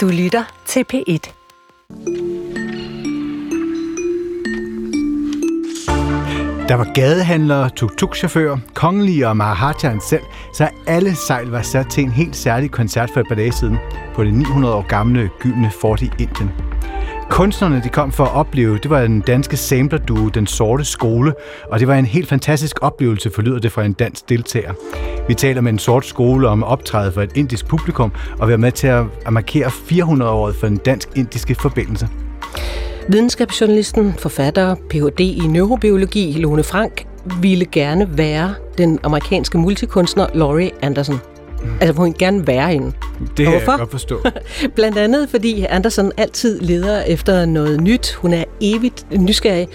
[0.00, 1.32] Du lytter til P1.
[6.68, 10.22] Der var gadehandlere, tuk-tuk-chauffører, kongelige og Maharajaen selv,
[10.54, 13.78] så alle sejl var sat til en helt særlig koncert for et par dage siden
[14.14, 16.69] på det 900 år gamle gyldne fort i Indien.
[17.30, 21.34] Kunstnerne, de kom for at opleve, det var den danske samplerduo Den Sorte Skole,
[21.70, 24.72] og det var en helt fantastisk oplevelse, forlyder det fra en dansk deltager.
[25.28, 28.72] Vi taler med en sort skole om optræde for et indisk publikum, og være med
[28.72, 32.08] til at markere 400-året for den dansk-indiske forbindelse.
[33.08, 35.20] Videnskabsjournalisten, forfatter, Ph.D.
[35.20, 37.06] i neurobiologi, Lone Frank,
[37.40, 41.16] ville gerne være den amerikanske multikunstner Laurie Anderson.
[41.80, 42.92] Altså, hun ville gerne være hende.
[43.36, 44.20] Det kan jeg godt forstå.
[44.76, 48.12] Blandt andet, fordi Anderson altid leder efter noget nyt.
[48.12, 49.68] Hun er evigt nysgerrig,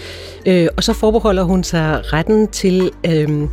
[0.46, 3.48] øh, og så forbeholder hun sig retten til øh,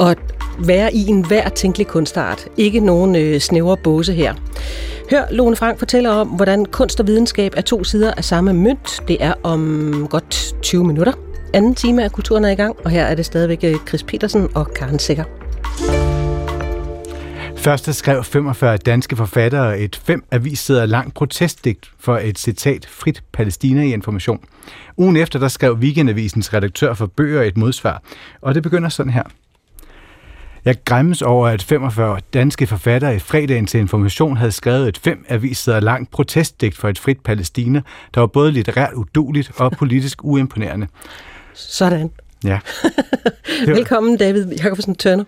[0.00, 0.18] at
[0.58, 2.48] være i en hver tænkelig kunstart.
[2.56, 4.34] Ikke nogen øh, snævre båse her.
[5.10, 9.00] Hør Lone Frank fortælle om, hvordan kunst og videnskab er to sider af samme mønt.
[9.08, 11.12] Det er om godt 20 minutter.
[11.54, 14.48] Anden time af Kulturen er i gang, og her er det stadigvæk øh, Chris Petersen
[14.54, 15.24] og Karen Sikker.
[17.66, 23.82] Først skrev 45 danske forfattere et fem avissider langt protestdigt for et citat frit Palæstina
[23.82, 24.40] i information.
[24.96, 28.02] Ugen efter der skrev Weekendavisens redaktør for bøger et modsvar,
[28.40, 29.22] og det begynder sådan her.
[30.64, 35.24] Jeg græmmes over, at 45 danske forfattere i fredagen til information havde skrevet et fem
[35.28, 37.82] avissider langt protestdigt for et frit Palæstina,
[38.14, 40.86] der var både litterært uduligt og politisk uimponerende.
[41.54, 42.10] Sådan.
[42.44, 42.58] Ja.
[43.66, 45.24] Velkommen, David Jacobsen Tørner.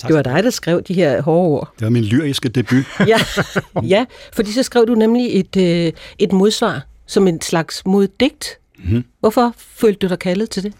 [0.00, 0.08] Tak.
[0.08, 1.72] Det var dig, der skrev de her hårde ord.
[1.78, 2.84] Det var min lyriske debut.
[3.06, 3.18] ja,
[3.82, 8.59] ja, fordi så skrev du nemlig et, øh, et modsvar som en slags moddigt.
[8.84, 9.04] Mm-hmm.
[9.20, 10.72] Hvorfor følte du dig kaldet til det?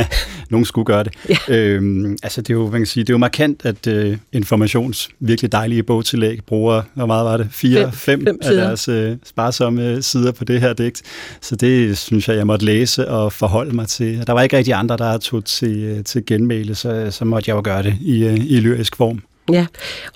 [0.50, 1.12] Nogen skulle gøre det.
[1.28, 1.56] Ja.
[1.56, 5.10] Øhm, altså det er jo, man kan sige, det er jo markant, at øh, informations
[5.20, 7.48] virkelig dejlige bogtillæg bruger, hvor meget var det?
[7.50, 11.02] Fire, fem, fem, fem af deres øh, sparsomme sider på det her digt.
[11.40, 14.26] Så det synes jeg, jeg måtte læse og forholde mig til.
[14.26, 17.56] Der var ikke rigtig andre, der tog til, øh, til genmæle, så, så måtte jeg
[17.56, 19.22] jo gøre det i, øh, i lyrisk form.
[19.52, 19.66] Ja,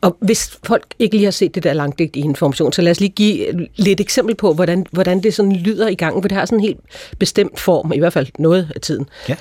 [0.00, 3.00] og hvis folk ikke lige har set det der langdigt i information, så lad os
[3.00, 6.47] lige give lidt eksempel på, hvordan, hvordan det sådan lyder i gang, for det har
[6.47, 6.81] sådan en helt
[7.19, 9.06] bestemt form, i hvert fald noget af tiden.
[9.28, 9.37] Ja.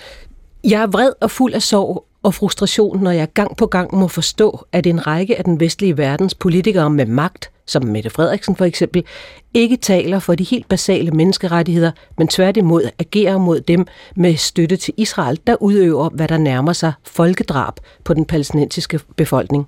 [0.64, 4.08] Jeg er vred og fuld af sorg og frustration, når jeg gang på gang må
[4.08, 8.66] forstå, at en række af den vestlige verdens politikere med magt, som Mette Frederiksen for
[8.66, 9.04] eksempel,
[9.54, 14.94] ikke taler for de helt basale menneskerettigheder, men tværtimod agerer mod dem med støtte til
[14.98, 19.68] Israel, der udøver, hvad der nærmer sig folkedrab på den palæstinensiske befolkning.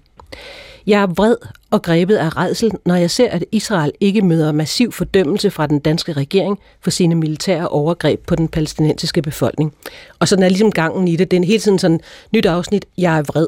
[0.88, 1.36] Jeg er vred
[1.72, 5.80] og grebet af redsel, når jeg ser, at Israel ikke møder massiv fordømmelse fra den
[5.80, 9.74] danske regering for sine militære overgreb på den palæstinensiske befolkning.
[10.20, 11.32] Og sådan er ligesom gangen i det.
[11.32, 12.00] Det er hele tiden sådan
[12.32, 13.48] nyt afsnit, jeg er vred.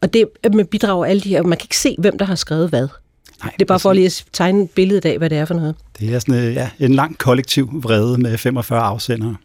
[0.00, 2.68] Og det med bidrager alle de her, man kan ikke se, hvem der har skrevet
[2.68, 2.88] hvad.
[3.42, 5.74] Nej, det er bare for lige at tegne billedet af, hvad det er for noget.
[5.98, 9.36] Det er sådan ja, en lang kollektiv vrede med 45 afsendere.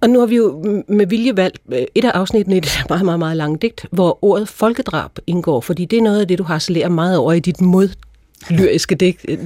[0.00, 3.04] Og nu har vi jo med vilje valgt øh, et af afsnittene i det meget,
[3.04, 6.44] meget, meget lange digt, hvor ordet folkedrab indgår, fordi det er noget af det, du
[6.44, 9.24] har meget over i dit modlyriske digt.
[9.28, 9.38] Øh,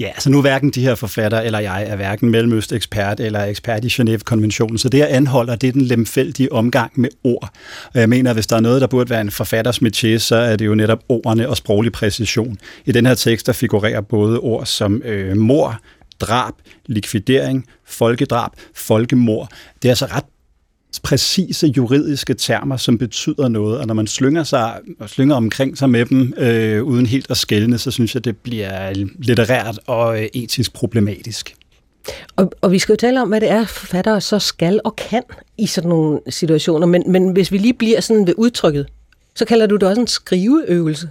[0.00, 3.88] ja, altså nu hverken de her forfatter eller jeg er hverken mellemøst-ekspert eller ekspert i
[3.88, 7.50] Genève-konventionen, så det jeg anholder, det er den lemfældige omgang med ord.
[7.94, 10.36] Og jeg mener, at hvis der er noget, der burde være en forfatters métier, så
[10.36, 12.58] er det jo netop ordene og sproglig præcision.
[12.84, 15.80] I den her tekst, der figurerer både ord som øh, mor,
[16.20, 16.54] drab,
[16.86, 19.48] likvidering, folkedrab, folkemord.
[19.82, 20.24] Det er altså ret
[21.02, 25.90] præcise juridiske termer, som betyder noget, og når man slynger, sig, og slynger omkring sig
[25.90, 30.28] med dem, øh, uden helt at skælne, så synes jeg, det bliver litterært og øh,
[30.34, 31.54] etisk problematisk.
[32.36, 35.22] Og, og vi skal jo tale om, hvad det er, forfattere så skal og kan
[35.58, 38.86] i sådan nogle situationer, men, men hvis vi lige bliver sådan ved udtrykket,
[39.34, 41.10] så kalder du det også en skriveøvelse.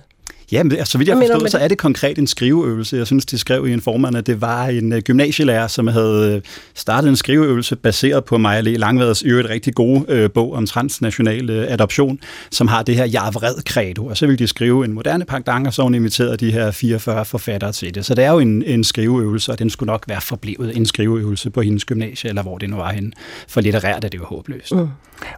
[0.52, 2.98] Ja, men altså, så vidt jeg forstår, så er det konkret en skriveøvelse.
[2.98, 6.36] Jeg synes, de skrev i en formand, at det var en uh, gymnasielærer, som havde
[6.36, 6.42] øh,
[6.76, 10.68] startet en skriveøvelse baseret på Maja Le Langvads i øvrigt rigtig gode uh, bog om
[10.68, 12.20] transnational uh, adoption,
[12.52, 14.06] som har det her jeg vred credo.
[14.06, 17.26] Og så ville de skrive en moderne pangdang, og så hun inviterede de her 44
[17.26, 18.06] forfattere til det.
[18.06, 21.50] Så det er jo en, en skriveøvelse, og den skulle nok være forblevet en skriveøvelse
[21.50, 23.12] på hendes gymnasie, eller hvor det nu var henne.
[23.48, 24.72] For litterært er det jo håbløst.
[24.72, 24.88] Mm.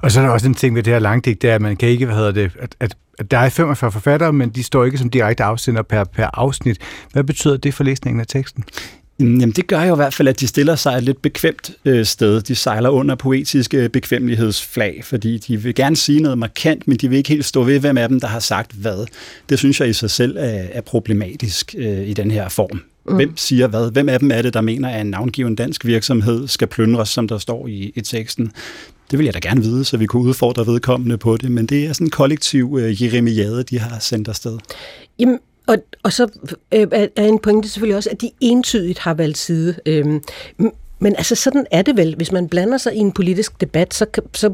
[0.02, 1.78] Og så er der også en ting ved det her langdigt, det er, at man
[1.78, 2.96] kan ikke, hvad hedder det, at, at
[3.32, 6.78] der er 45 forfattere, men de står ikke som direkte afsender per, per afsnit.
[7.14, 8.64] Hvad betyder det for læsningen af teksten?
[9.20, 12.06] Jamen, det gør jo i hvert fald, at de stiller sig et lidt bekvemt øh,
[12.06, 12.42] sted.
[12.42, 17.10] De sejler under poetiske øh, bekvemmelighedsflag, fordi de vil gerne sige noget markant, men de
[17.10, 19.06] vil ikke helt stå ved, hvem af dem, der har sagt hvad.
[19.50, 22.82] Det synes jeg i sig selv er, er problematisk øh, i den her form.
[23.10, 23.16] Mm.
[23.16, 23.92] Hvem siger hvad?
[23.92, 27.28] Hvem af dem er det, der mener, at en navngiven dansk virksomhed skal plyndres, som
[27.28, 28.52] der står i, i teksten?
[29.12, 31.86] Det vil jeg da gerne vide, så vi kunne udfordre vedkommende på det, men det
[31.86, 34.58] er sådan en kollektiv øh, jeremiade, de har sendt afsted.
[35.20, 36.28] Jamen, og, og så
[36.74, 39.76] øh, er en pointe selvfølgelig også, at de entydigt har valgt side.
[39.86, 40.06] Øh,
[41.00, 42.16] men altså, sådan er det vel.
[42.16, 44.54] Hvis man blander sig i en politisk debat, så, så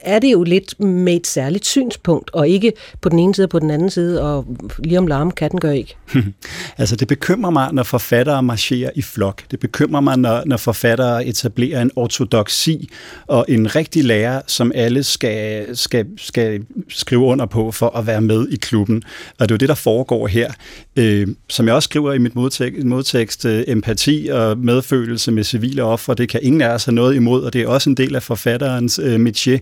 [0.00, 3.50] er det jo lidt med et særligt synspunkt, og ikke på den ene side og
[3.50, 4.46] på den anden side, og
[4.84, 5.96] lige om larm, katten gør ikke.
[6.78, 9.42] altså, det bekymrer mig, når forfattere marcherer i flok.
[9.50, 12.88] Det bekymrer mig, når, når forfattere etablerer en ortodoksi
[13.26, 18.20] og en rigtig lærer, som alle skal, skal, skal skrive under på for at være
[18.20, 19.02] med i klubben.
[19.38, 20.52] Og det er jo det, der foregår her.
[20.96, 25.77] Øh, som jeg også skriver i mit modtekst, modtekst øh, empati og medfølelse med civil
[25.78, 26.14] civile ofre.
[26.14, 28.22] Det kan ingen af os have noget imod, og det er også en del af
[28.22, 29.58] forfatterens øh, métier.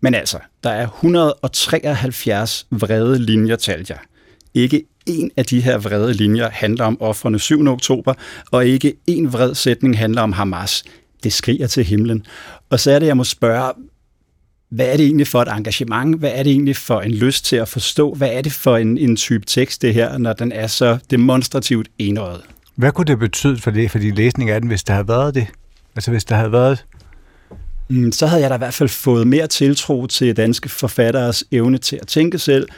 [0.00, 4.00] Men altså, der er 173 vrede linjer, talte jeg.
[4.54, 7.66] Ikke en af de her vrede linjer handler om offrene 7.
[7.66, 8.14] oktober,
[8.50, 10.84] og ikke en vred sætning handler om Hamas.
[11.24, 12.26] Det skriger til himlen.
[12.70, 13.72] Og så er det, jeg må spørge,
[14.70, 16.18] hvad er det egentlig for et engagement?
[16.18, 18.14] Hvad er det egentlig for en lyst til at forstå?
[18.14, 21.88] Hvad er det for en, en type tekst, det her, når den er så demonstrativt
[21.98, 22.42] enøjet?
[22.76, 25.34] Hvad kunne det betyde for det, for din læsning af den, hvis der havde været
[25.34, 25.46] det?
[25.94, 26.84] Altså hvis der havde været...
[27.88, 31.78] Mm, så havde jeg da i hvert fald fået mere tiltro til danske forfatteres evne
[31.78, 32.68] til at tænke selv,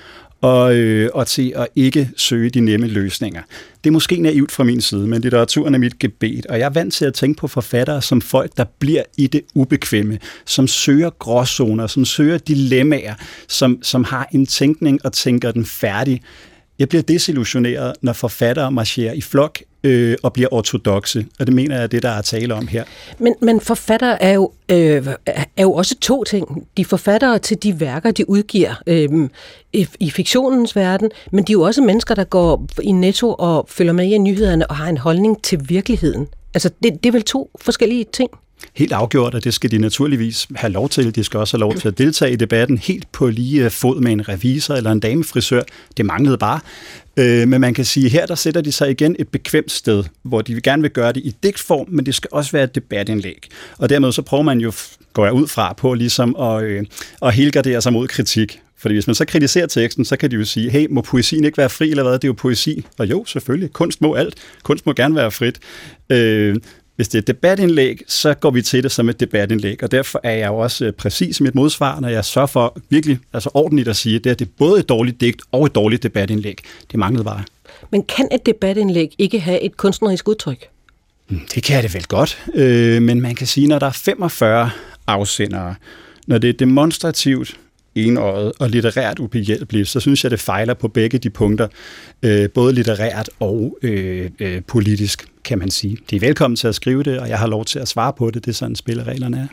[0.40, 3.42] og, øh, og til at ikke søge de nemme løsninger.
[3.84, 6.70] Det er måske naivt fra min side, men litteraturen er mit gebet, og jeg er
[6.70, 11.10] vant til at tænke på forfattere som folk, der bliver i det ubekvemme, som søger
[11.10, 13.14] gråzoner, som søger dilemmaer,
[13.48, 16.22] som, som har en tænkning og tænker den færdig.
[16.78, 21.74] Jeg bliver desillusioneret, når forfattere marcherer i flok øh, og bliver ortodoxe, og det mener
[21.74, 22.84] jeg er det, der er tale om her.
[23.18, 25.06] Men, men forfattere er jo, øh,
[25.56, 26.66] er jo også to ting.
[26.76, 29.28] De forfattere til de værker, de udgiver øh,
[29.72, 33.66] i, i fiktionens verden, men de er jo også mennesker, der går i netto og
[33.68, 36.26] følger med i nyhederne og har en holdning til virkeligheden.
[36.54, 38.30] Altså, det, det er vel to forskellige ting?
[38.74, 41.14] Helt afgjort, og det skal de naturligvis have lov til.
[41.14, 44.12] De skal også have lov til at deltage i debatten helt på lige fod med
[44.12, 45.62] en revisor eller en damefrisør.
[45.96, 46.60] Det manglede bare.
[47.18, 50.42] Øh, men man kan sige, her der sætter de sig igen et bekvemt sted, hvor
[50.42, 53.48] de gerne vil gøre det i digtform, men det skal også være et debatindlæg.
[53.78, 54.72] Og dermed så prøver man jo,
[55.12, 56.84] går jeg ud fra, på ligesom at, øh,
[57.22, 58.60] at helgardere sig mod kritik.
[58.76, 61.58] Fordi hvis man så kritiserer teksten, så kan de jo sige, hey, må poesien ikke
[61.58, 62.12] være fri, eller hvad?
[62.12, 62.86] Det er jo poesi.
[62.98, 63.72] Og jo, selvfølgelig.
[63.72, 64.34] Kunst må alt.
[64.62, 65.58] Kunst må gerne være frit.
[66.10, 66.56] Øh,
[66.98, 70.20] hvis det er et debatindlæg, så går vi til det som et debatindlæg, og derfor
[70.22, 73.50] er jeg jo også øh, præcis i mit modsvar, når jeg sørger for virkelig altså
[73.54, 76.02] ordentligt at sige, at det, er, det er både et dårligt digt og et dårligt
[76.02, 76.58] debatindlæg.
[76.90, 77.42] Det manglede bare.
[77.90, 80.68] Men kan et debatindlæg ikke have et kunstnerisk udtryk?
[81.28, 84.70] Hmm, det kan det vel godt, øh, men man kan sige, når der er 45
[85.06, 85.74] afsendere,
[86.26, 87.56] når det er demonstrativt,
[87.94, 91.68] enøjet og litterært ubehjælpeligt, så synes jeg, det fejler på begge de punkter,
[92.22, 95.98] øh, både litterært og øh, øh, politisk, kan man sige.
[96.10, 98.30] De er velkommen til at skrive det, og jeg har lov til at svare på
[98.30, 98.44] det.
[98.44, 99.46] Det er sådan, spillereglerne er.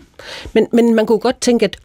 [0.53, 1.77] Men, men man kunne godt tænke, at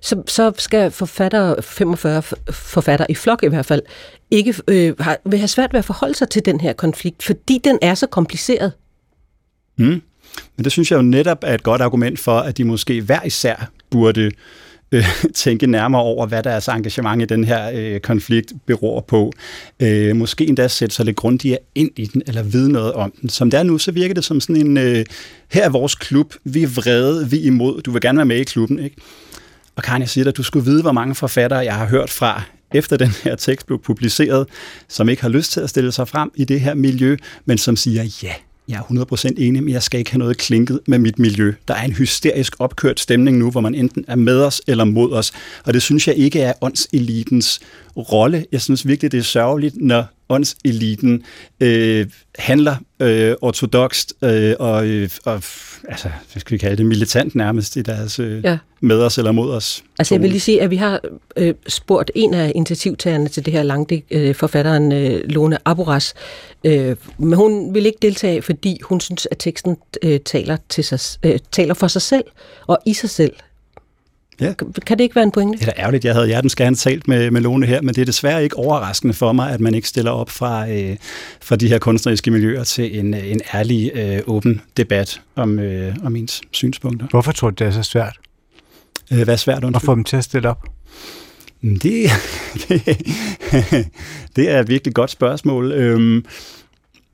[0.00, 3.82] så, så skal forfatter, 45 forfatter i flok i hvert fald,
[4.30, 7.60] ikke øh, har, vil have svært ved at forholde sig til den her konflikt, fordi
[7.64, 8.72] den er så kompliceret.
[9.76, 10.02] Mm.
[10.56, 13.22] Men det synes jeg jo netop er et godt argument for, at de måske hver
[13.24, 14.30] især burde øh,
[14.92, 15.04] Øh,
[15.34, 19.32] tænke nærmere over, hvad deres engagement i den her øh, konflikt beror på.
[19.82, 23.28] Øh, måske endda sætte sig lidt grundigere ind i den, eller vide noget om den.
[23.28, 25.04] Som det er nu, så virker det som sådan en, øh,
[25.52, 28.36] her er vores klub, vi er vrede, vi er imod, du vil gerne være med
[28.36, 28.96] i klubben, ikke?
[29.76, 32.42] Og Karin, jeg siger dig, du skulle vide, hvor mange forfattere, jeg har hørt fra,
[32.74, 34.46] efter den her tekst blev publiceret,
[34.88, 37.76] som ikke har lyst til at stille sig frem i det her miljø, men som
[37.76, 38.32] siger, ja,
[38.68, 41.54] jeg er 100% enig, men jeg skal ikke have noget klinket med mit miljø.
[41.68, 45.12] Der er en hysterisk opkørt stemning nu, hvor man enten er med os eller mod
[45.12, 45.32] os.
[45.64, 47.60] Og det synes jeg ikke er åndselitens
[47.96, 48.44] rolle.
[48.52, 51.22] Jeg synes virkelig, det er sørgeligt, når åndseliten
[51.60, 52.06] øh,
[52.38, 55.42] handler øh, ortodokst øh, og, øh, og
[55.88, 58.58] altså, hvad skal vi kalde det, militant nærmest i deres øh, ja.
[58.80, 59.84] med os eller mod os.
[59.98, 61.00] Altså jeg vil lige sige, at vi har
[61.36, 66.14] øh, spurgt en af initiativtagerne til det her langdigt, øh, forfatteren øh, Lone Aboras,
[66.64, 71.00] øh, men hun vil ikke deltage, fordi hun synes, at teksten øh, taler, til sig,
[71.22, 72.24] øh, taler for sig selv
[72.66, 73.32] og i sig selv.
[74.40, 74.52] Ja.
[74.86, 75.58] Kan det ikke være en pointe?
[75.58, 76.04] Det er da ærgerligt.
[76.04, 79.14] Jeg havde hjertens gerne talt med, med Lone her, men det er desværre ikke overraskende
[79.14, 80.96] for mig, at man ikke stiller op fra, øh,
[81.42, 86.16] fra de her kunstneriske miljøer til en, en ærlig, øh, åben debat om, øh, om
[86.16, 87.06] ens synspunkter.
[87.10, 88.16] Hvorfor tror du, det er så svært?
[89.12, 89.64] Øh, hvad er svært?
[89.64, 89.76] Undskyld?
[89.76, 90.64] At få dem til at stille op?
[91.60, 92.10] Mm, det,
[92.68, 92.82] det,
[94.36, 95.72] det er et virkelig godt spørgsmål.
[95.72, 96.24] Øhm,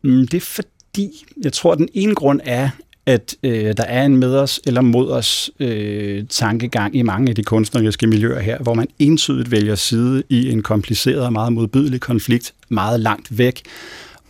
[0.02, 2.71] mm, det er fordi, jeg tror, at den ene grund er,
[3.07, 7.35] at øh, der er en med os eller mod os øh, tankegang i mange af
[7.35, 12.01] de kunstneriske miljøer her, hvor man entydigt vælger side i en kompliceret og meget modbydelig
[12.01, 13.63] konflikt meget langt væk,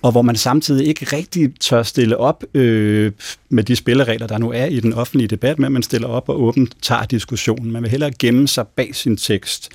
[0.02, 3.12] og hvor man samtidig ikke rigtig tør stille op øh,
[3.48, 6.42] med de spilleregler, der nu er i den offentlige debat, men man stiller op og
[6.42, 7.72] åbent tager diskussionen.
[7.72, 9.68] Man vil hellere gemme sig bag sin tekst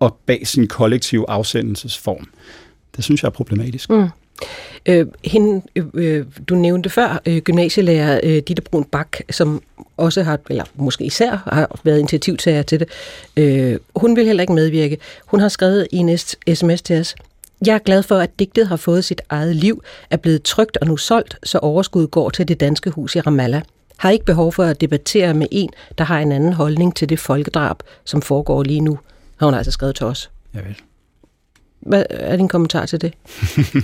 [0.00, 2.28] og bag sin kollektive afsendelsesform.
[2.96, 3.90] Det synes jeg er problematisk.
[3.90, 4.08] Mm.
[4.86, 9.62] Øh, hende, øh, øh, du nævnte før, øh, gymnasielærer øh, Ditte Brun Bak, som
[9.96, 12.88] også har, eller måske især har været initiativtager til det.
[13.36, 14.98] Øh, hun vil heller ikke medvirke.
[15.26, 16.18] Hun har skrevet i en
[16.54, 17.14] sms til os.
[17.66, 20.86] Jeg er glad for, at digtet har fået sit eget liv, er blevet trygt og
[20.86, 23.62] nu solgt, så overskud går til det danske hus i Ramallah.
[23.96, 27.18] Har ikke behov for at debattere med en, der har en anden holdning til det
[27.18, 28.98] folkedrab, som foregår lige nu,
[29.36, 30.30] har hun altså skrevet til os.
[30.54, 30.74] Jeg ved.
[31.86, 33.12] Hvad er din kommentar til det?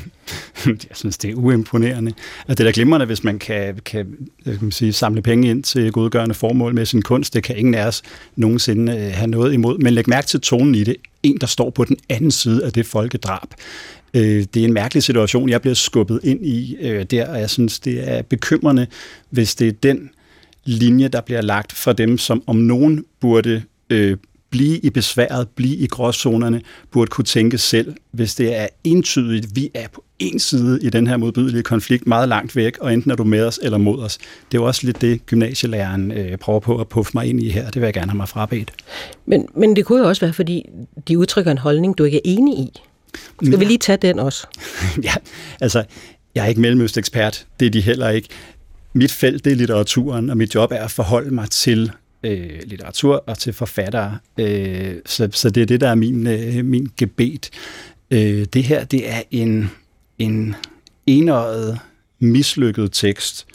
[0.66, 2.12] jeg synes, det er uimponerende.
[2.48, 5.62] At det er da glimrende, hvis man kan, kan, kan man sige, samle penge ind
[5.62, 7.34] til godgørende formål med sin kunst.
[7.34, 8.02] Det kan ingen af os
[8.36, 9.78] nogensinde øh, have noget imod.
[9.78, 10.96] Men læg mærke til tonen i det.
[11.22, 13.48] En, der står på den anden side af det folkedrab.
[14.14, 17.50] Øh, det er en mærkelig situation, jeg bliver skubbet ind i øh, der, og jeg
[17.50, 18.86] synes, det er bekymrende,
[19.30, 20.10] hvis det er den
[20.64, 24.16] linje, der bliver lagt for dem, som om nogen burde øh,
[24.50, 29.70] blive i besværet, blive i gråzonerne, burde kunne tænke selv, hvis det er entydigt, vi
[29.74, 33.14] er på en side i den her modbydelige konflikt meget langt væk, og enten er
[33.14, 34.18] du med os eller mod os.
[34.18, 37.50] Det er jo også lidt det, gymnasielæreren øh, prøver på at puffe mig ind i
[37.50, 37.64] her.
[37.64, 38.72] Det vil jeg gerne have mig frabedt.
[39.26, 40.66] Men, men det kunne jo også være, fordi
[41.08, 42.80] de udtrykker en holdning, du ikke er enig i.
[43.42, 43.58] Skal ja.
[43.58, 44.46] vi lige tage den også?
[45.02, 45.14] ja,
[45.60, 45.84] altså,
[46.34, 47.46] jeg er ikke mellemøstekspert.
[47.60, 48.28] Det er de heller ikke.
[48.92, 53.24] Mit felt, det er litteraturen, og mit job er at forholde mig til øh, litteratur
[53.26, 54.18] og til forfattere.
[54.38, 57.50] Øh, så, så det er det, der er min, øh, min gebet.
[58.10, 59.70] Øh, det her, det er en,
[60.18, 60.54] en
[61.06, 61.78] enøjet,
[62.18, 63.46] mislykket tekst.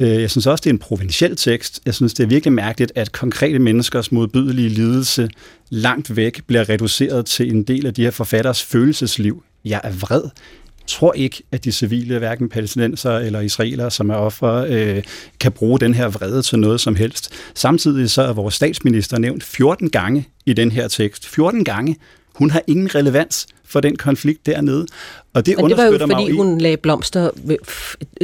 [0.00, 1.80] Øh, jeg synes også, det er en provinciel tekst.
[1.86, 5.28] Jeg synes, det er virkelig mærkeligt, at konkrete menneskers modbydelige lidelse
[5.70, 9.42] langt væk bliver reduceret til en del af de her forfatteres følelsesliv.
[9.64, 10.22] Jeg er vred
[10.86, 15.02] tror ikke, at de civile, hverken palæstinenser eller israelere, som er offer, øh,
[15.40, 17.32] kan bruge den her vrede til noget som helst.
[17.54, 21.28] Samtidig så er vores statsminister nævnt 14 gange i den her tekst.
[21.28, 21.96] 14 gange.
[22.34, 24.86] Hun har ingen relevans for den konflikt dernede.
[25.34, 27.30] Og det, Men det var jo fordi, i, hun lagde blomster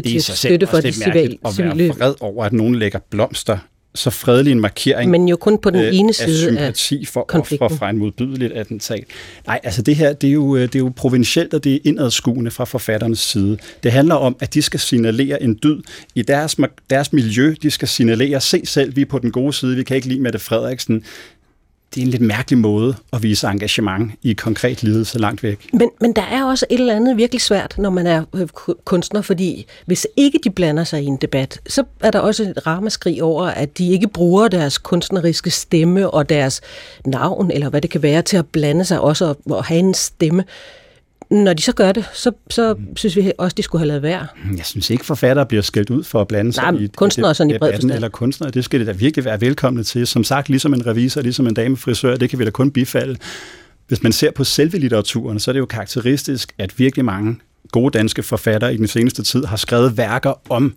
[0.04, 1.38] til støtte for de civile.
[1.44, 3.58] at være vred over, at nogen lægger blomster
[3.94, 7.26] så fredelig en markering Men jo kun på den øh, ene side af sympati for
[7.34, 9.04] ofre fra en modbydeligt attentat.
[9.46, 12.50] Nej, altså det her, det er, jo, det er jo provincielt, og det er indadskuende
[12.50, 13.58] fra forfatternes side.
[13.82, 15.82] Det handler om, at de skal signalere en dyd
[16.14, 16.56] i deres,
[16.90, 17.54] deres miljø.
[17.62, 20.20] De skal signalere, se selv, vi er på den gode side, vi kan ikke lide
[20.20, 21.04] Mette Frederiksen
[21.94, 25.68] det er en lidt mærkelig måde at vise engagement i konkret lidelse langt væk.
[25.72, 28.48] Men, men der er også et eller andet virkelig svært, når man er øh,
[28.84, 32.66] kunstner, fordi hvis ikke de blander sig i en debat, så er der også et
[32.66, 36.60] ramaskrig over, at de ikke bruger deres kunstneriske stemme og deres
[37.06, 40.44] navn, eller hvad det kan være, til at blande sig også og have en stemme
[41.30, 42.96] når de så gør det, så, så mm.
[42.96, 44.26] synes vi også, de skulle have lavet være.
[44.56, 47.54] Jeg synes ikke, forfattere bliver skældt ud for at blande sig Nej, i kunstnere sådan
[47.54, 47.92] i bred forstand.
[47.92, 50.06] Eller kunstnere, det skal det da virkelig være velkomne til.
[50.06, 53.16] Som sagt, ligesom en revisor, ligesom en damefrisør, det kan vi da kun bifalde.
[53.88, 57.36] Hvis man ser på selve litteraturen, så er det jo karakteristisk, at virkelig mange
[57.72, 60.74] gode danske forfattere i den seneste tid har skrevet værker om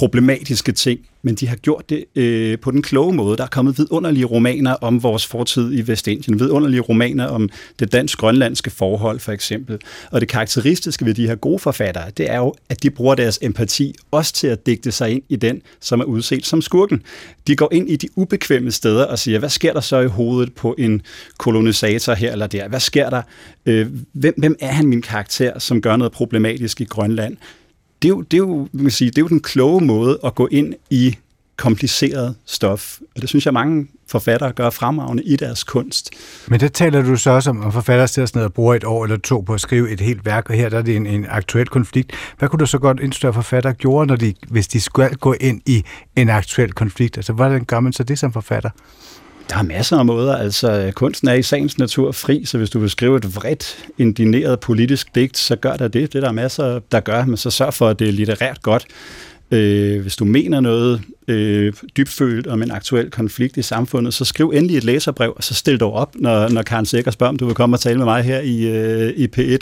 [0.00, 3.36] problematiske ting, men de har gjort det øh, på den kloge måde.
[3.36, 8.70] Der er kommet vidunderlige romaner om vores fortid i Vestindien, vidunderlige romaner om det dansk-grønlandske
[8.70, 9.78] forhold, for eksempel.
[10.10, 13.38] Og det karakteristiske ved de her gode forfattere, det er jo, at de bruger deres
[13.42, 17.02] empati også til at digte sig ind i den, som er udset som skurken.
[17.46, 20.54] De går ind i de ubekvemme steder og siger, hvad sker der så i hovedet
[20.54, 21.02] på en
[21.38, 22.68] kolonisator her eller der?
[22.68, 23.22] Hvad sker der?
[23.66, 27.36] Øh, hvem, hvem er han min karakter, som gør noget problematisk i Grønland?
[28.02, 30.18] Det er jo, det er jo, man kan sige, det er jo den kloge måde
[30.24, 31.16] at gå ind i
[31.56, 32.98] kompliceret stof.
[33.16, 36.10] Og det synes jeg, mange forfattere gør fremragende i deres kunst.
[36.48, 39.04] Men det taler du så også om, at forfattere sidder sådan og bruger et år
[39.04, 41.26] eller to på at skrive et helt værk, og her der er det en, en
[41.28, 42.12] aktuel konflikt.
[42.38, 45.32] Hvad kunne du så godt indstå, at forfattere gjorde, når de, hvis de skulle gå
[45.40, 45.84] ind i
[46.16, 47.16] en aktuel konflikt?
[47.18, 48.70] Altså, hvordan gør man så det som forfatter?
[49.50, 50.36] Der er masser af måder.
[50.36, 54.60] Altså, kunsten er i sagens natur fri, så hvis du vil skrive et vredt, indineret
[54.60, 56.12] politisk digt, så gør der det.
[56.12, 58.62] Det der er der masser, der gør, men så sørg for, at det er litterært
[58.62, 58.86] godt.
[59.50, 64.52] Øh, hvis du mener noget øh, dybfølt om en aktuel konflikt i samfundet, så skriv
[64.54, 67.46] endelig et læserbrev, og så stil dig op, når, når Karen Sikker spørger, om du
[67.46, 69.58] vil komme og tale med mig her i, øh, i P1.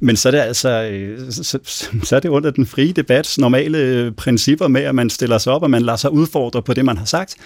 [0.00, 1.58] Men så er det altså øh, så,
[2.02, 5.52] så er det under den frie debats normale øh, principper med, at man stiller sig
[5.52, 7.36] op, og man lader sig udfordre på det, man har sagt,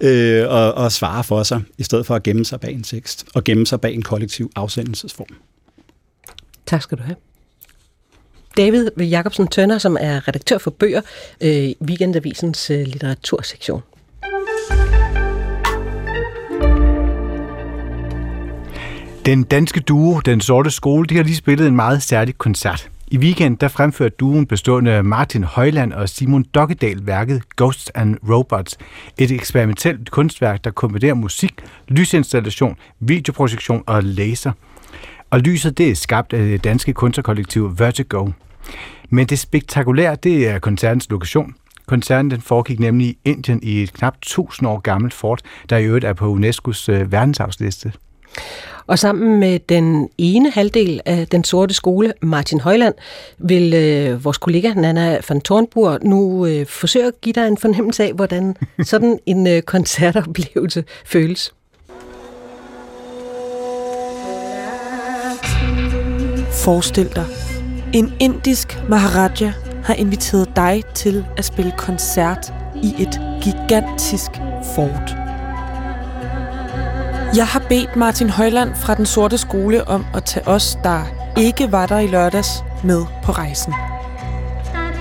[0.00, 3.24] øh, og, og svare for sig, i stedet for at gemme sig bag en tekst,
[3.34, 5.26] og gemme sig bag en kollektiv afsendelsesform.
[6.66, 7.16] Tak skal du have.
[8.56, 11.00] David Jacobsen Tønder, som er redaktør for bøger
[11.40, 13.82] øh, Weekendavisens øh, litteratursektion.
[19.26, 22.88] Den danske duo, Den Sorte Skole, de har lige spillet en meget særlig koncert.
[23.08, 28.16] I weekend der fremførte duen bestående af Martin Højland og Simon Dokkedal værket Ghosts and
[28.30, 28.78] Robots.
[29.18, 31.54] Et eksperimentelt kunstværk, der kombinerer musik,
[31.88, 34.52] lysinstallation, videoprojektion og laser.
[35.32, 38.28] Og lyset det er skabt af det danske kunstnerkollektiv Vertigo.
[39.10, 41.54] Men det spektakulære, det er koncertens lokation.
[41.86, 45.84] Koncerten den foregik nemlig i Indien i et knap 1000 år gammelt fort, der i
[45.84, 47.92] øvrigt er på UNESCO's øh, verdensarvsliste.
[48.86, 52.94] Og sammen med den ene halvdel af den sorte skole, Martin Højland,
[53.38, 58.04] vil øh, vores kollega Nana van Tornburg nu øh, forsøge at give dig en fornemmelse
[58.04, 61.52] af, hvordan sådan en øh, koncertoplevelse føles.
[66.62, 67.26] Forestil dig,
[67.92, 69.52] en indisk Maharaja
[69.84, 72.52] har inviteret dig til at spille koncert
[72.82, 74.30] i et gigantisk
[74.74, 75.16] fort.
[77.36, 81.02] Jeg har bedt Martin Højland fra Den Sorte Skole om at tage os, der
[81.38, 83.74] ikke var der i lørdags, med på rejsen.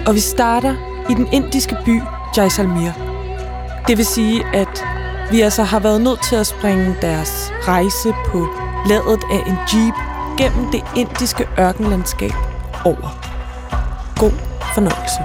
[0.08, 0.76] Og vi starter
[1.10, 2.02] i den indiske by
[2.38, 2.92] Jaisalmer.
[3.88, 4.86] Det vil sige, at
[5.32, 8.48] vi altså har været nødt til at springe deres rejse på
[8.90, 12.34] ladet af en jeep gennem det indiske ørkenlandskab
[12.86, 13.10] over.
[14.20, 14.32] God
[14.74, 15.22] fornøjelse.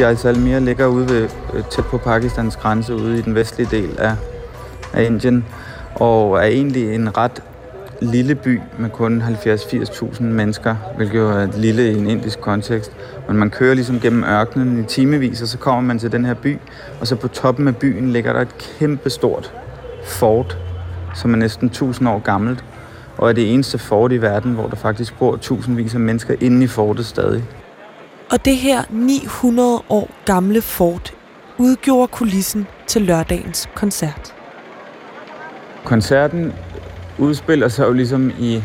[0.00, 4.16] Jaisalmer ligger ude ved, øh, tæt på Pakistans grænse ude i den vestlige del af,
[4.92, 5.44] af Indien,
[5.94, 7.42] og er egentlig en ret
[8.04, 12.92] lille by med kun 70-80.000 mennesker, hvilket jo er lille i en indisk kontekst.
[13.28, 16.34] Men man kører ligesom gennem ørkenen i timevis, og så kommer man til den her
[16.34, 16.58] by,
[17.00, 19.54] og så på toppen af byen ligger der et kæmpe stort
[20.04, 20.58] fort,
[21.14, 22.64] som er næsten 1000 år gammelt,
[23.16, 26.64] og er det eneste fort i verden, hvor der faktisk bor tusindvis af mennesker inde
[26.64, 27.44] i fortet stadig.
[28.32, 31.14] Og det her 900 år gamle fort
[31.58, 34.34] udgjorde kulissen til lørdagens koncert.
[35.84, 36.52] Koncerten
[37.18, 38.62] udspiller sig jo ligesom i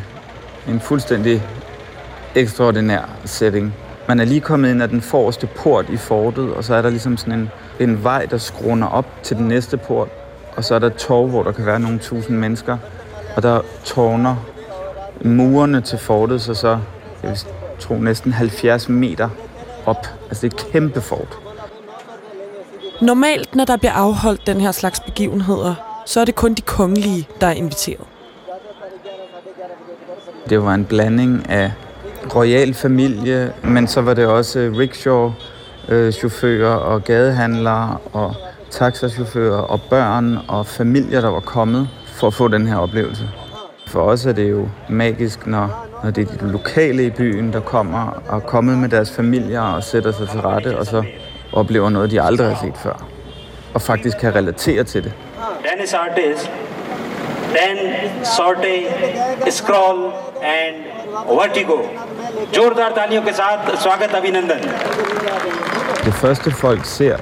[0.68, 1.44] en fuldstændig
[2.36, 3.74] ekstraordinær setting.
[4.08, 6.90] Man er lige kommet ind af den forreste port i fortet, og så er der
[6.90, 10.08] ligesom sådan en, en vej, der skruner op til den næste port.
[10.56, 12.78] Og så er der et torv, hvor der kan være nogle tusind mennesker.
[13.36, 14.36] Og der tårner
[15.22, 16.80] murene til fortet, så så,
[17.24, 17.40] jeg vil
[17.80, 19.30] tro, næsten 70 meter
[19.86, 20.08] op.
[20.30, 21.38] Altså det er et kæmpe fort.
[23.02, 27.28] Normalt, når der bliver afholdt den her slags begivenheder, så er det kun de kongelige,
[27.42, 28.08] der er inviteret.
[30.50, 31.72] Det var en blanding af
[32.36, 38.36] royal familie, men så var det også rickshaw-chauffører øh, og gadehandlere og
[38.72, 43.30] taxachauffører og børn og familier, der var kommet for at få den her oplevelse.
[43.88, 47.60] For os er det jo magisk, når, når det er de lokale i byen, der
[47.60, 51.04] kommer og er kommet med deres familier og sætter sig til rette, og så
[51.54, 53.06] oplever noget, de aldrig har set før.
[53.74, 55.14] Og faktisk kan relatere til det.
[55.76, 56.52] Danish artist,
[57.57, 57.77] then
[58.25, 58.75] sorte,
[59.51, 60.77] scroll and
[61.41, 61.79] vertigo.
[62.55, 64.61] जोरदार तालियों के साथ स्वागत अभिनंदन
[66.05, 67.17] Det første folk ser,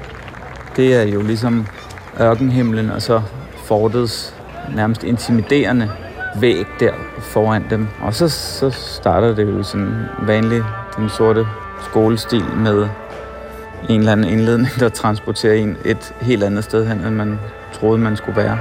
[0.77, 1.67] det er jo ligesom
[2.21, 3.23] ørkenhimlen og så
[3.65, 4.35] fortets
[4.75, 5.91] nærmest intimiderende
[6.37, 7.89] væg der foran dem.
[8.03, 10.63] Og så, så starter det jo sådan vanlig
[10.97, 11.47] den sorte
[11.91, 12.89] skolestil med
[13.89, 17.39] en eller anden indledning, der transporterer en et helt andet sted hen, end man
[17.73, 18.59] troede, man skulle være.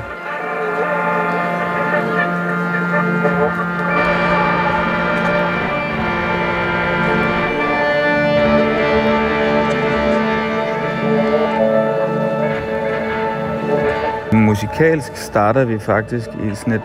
[14.56, 16.82] Musikalsk starter vi faktisk i sådan et,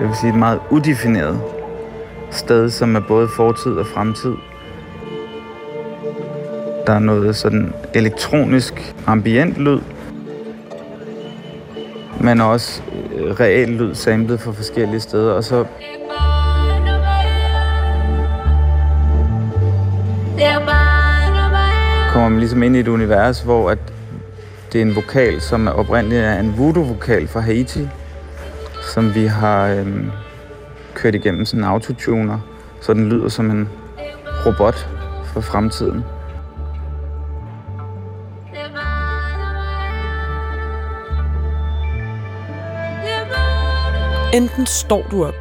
[0.00, 1.40] jeg vil sige, et meget udefineret
[2.30, 4.34] sted, som er både fortid og fremtid.
[6.86, 9.80] Der er noget sådan elektronisk ambient lyd,
[12.20, 12.82] men også
[13.14, 15.32] øh, real lyd samlet fra forskellige steder.
[15.32, 15.64] Og så
[22.12, 23.95] kommer man ligesom ind i et univers, hvor at
[24.76, 27.88] det er en vokal, som er oprindeligt er en voodoo-vokal fra Haiti,
[28.92, 30.04] som vi har øh,
[30.94, 32.38] kørt igennem sådan en autotuner,
[32.80, 33.68] så den lyder som en
[34.46, 34.88] robot
[35.24, 36.04] for fremtiden.
[44.34, 45.34] Enten står du op.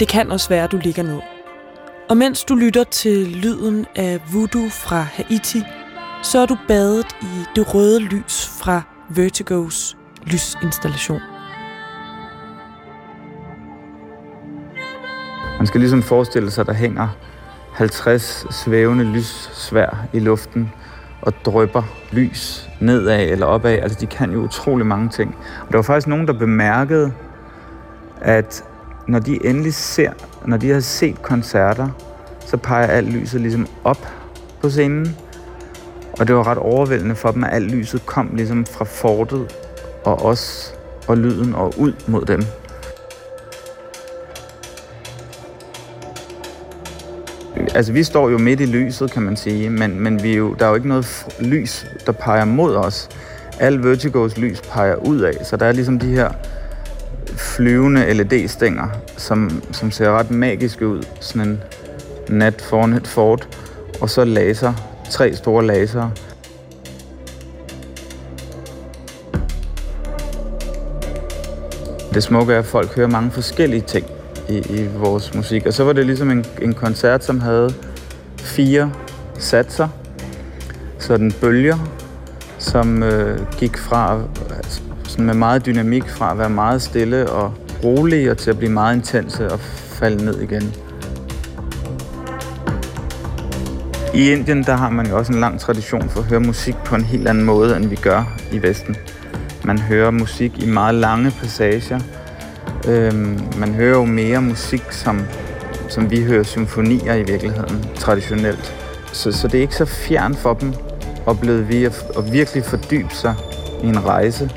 [0.00, 1.20] Det kan også være, at du ligger ned.
[2.08, 5.62] Og mens du lytter til lyden af voodoo fra Haiti,
[6.22, 11.20] så er du badet i det røde lys fra Vertigos lysinstallation.
[15.58, 17.08] Man skal ligesom forestille sig, at der hænger
[17.72, 20.72] 50 svævende lyssvær i luften
[21.22, 23.72] og drøber lys nedad eller opad.
[23.72, 25.36] Altså, de kan jo utrolig mange ting.
[25.60, 27.12] Og der var faktisk nogen, der bemærkede,
[28.20, 28.64] at
[29.06, 30.12] når de endelig ser,
[30.46, 31.88] når de har set koncerter,
[32.40, 34.08] så peger alt lyset ligesom op
[34.62, 35.16] på scenen.
[36.18, 39.56] Og det var ret overvældende for dem, at alt lyset kom ligesom fra fortet
[40.04, 40.74] og os
[41.08, 42.42] og lyden og ud mod dem.
[47.74, 50.54] Altså, vi står jo midt i lyset, kan man sige, men, men vi er jo,
[50.54, 53.08] der er jo ikke noget lys, der peger mod os.
[53.60, 56.30] Al Vertigos lys peger ud af, så der er ligesom de her
[57.36, 61.02] flyvende LED-stænger, som, som ser ret magiske ud.
[61.20, 61.60] Sådan en
[62.28, 63.48] nat foran et fort,
[64.00, 66.10] og så laser, tre store lasere.
[72.14, 74.06] Det smukke er, at folk hører mange forskellige ting
[74.48, 75.66] i, i vores musik.
[75.66, 77.74] Og så var det ligesom en, en koncert, som havde
[78.38, 78.92] fire
[79.38, 79.88] satser.
[80.98, 81.76] Så den bølger,
[82.58, 84.22] som øh, gik fra
[85.04, 88.72] sådan med meget dynamik fra at være meget stille og rolig og til at blive
[88.72, 90.74] meget intense og falde ned igen.
[94.16, 96.94] I Indien der har man jo også en lang tradition for at høre musik på
[96.94, 98.96] en helt anden måde, end vi gør i Vesten.
[99.64, 102.00] Man hører musik i meget lange passager,
[102.88, 105.20] Øhm, man hører jo mere musik, som,
[105.88, 108.74] som vi hører symfonier i virkeligheden, traditionelt.
[109.12, 110.72] Så, så det er ikke så fjern for dem,
[111.26, 113.34] oplevede vi, at, at virkelig fordybe sig
[113.82, 114.50] i en rejse.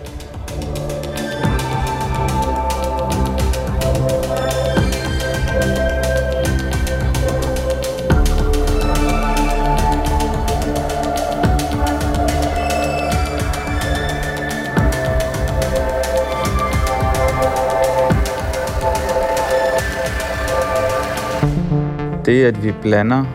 [22.30, 23.26] Det, at vi blander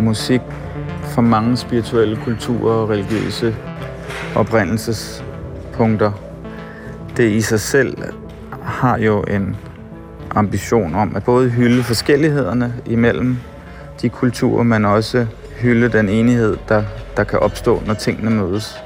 [0.00, 0.40] musik
[1.02, 3.56] fra mange spirituelle kulturer og religiøse
[4.34, 6.12] oprindelsespunkter,
[7.16, 7.96] det i sig selv
[8.62, 9.56] har jo en
[10.34, 13.36] ambition om at både hylde forskellighederne imellem
[14.02, 15.26] de kulturer, men også
[15.60, 16.84] hylde den enighed, der,
[17.16, 18.82] der kan opstå, når tingene mødes.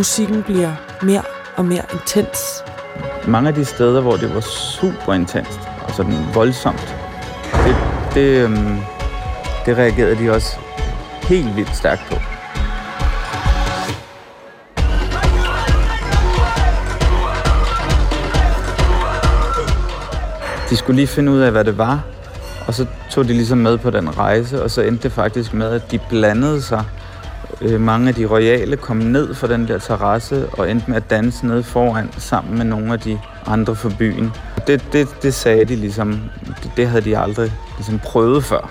[0.00, 1.22] Musikken bliver mere
[1.56, 2.38] og mere intens.
[3.28, 6.96] Mange af de steder, hvor det var super intenst, og sådan voldsomt,
[7.52, 7.76] det,
[8.14, 8.78] det, øhm,
[9.66, 10.56] det reagerede de også
[11.22, 12.16] helt vildt stærkt på.
[20.70, 22.00] De skulle lige finde ud af, hvad det var,
[22.66, 25.70] og så tog de ligesom med på den rejse, og så endte det faktisk med,
[25.70, 26.84] at de blandede sig
[27.62, 31.10] Øh, mange af de royale kom ned fra den der terrasse og endte med at
[31.10, 34.30] danse ned foran sammen med nogle af de andre fra byen.
[34.66, 36.20] Det, det, det sagde de ligesom,
[36.62, 38.70] det, det havde de aldrig ligesom prøvet før.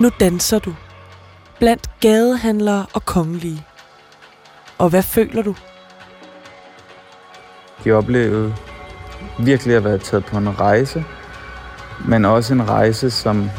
[0.00, 0.74] Nu danser du
[1.58, 3.64] blandt gadehandlere og kongelige.
[4.78, 5.54] Og hvad føler du?
[7.84, 8.54] De oplevede
[9.38, 11.04] virkelig at være taget på en rejse,
[12.08, 13.50] men også en rejse, som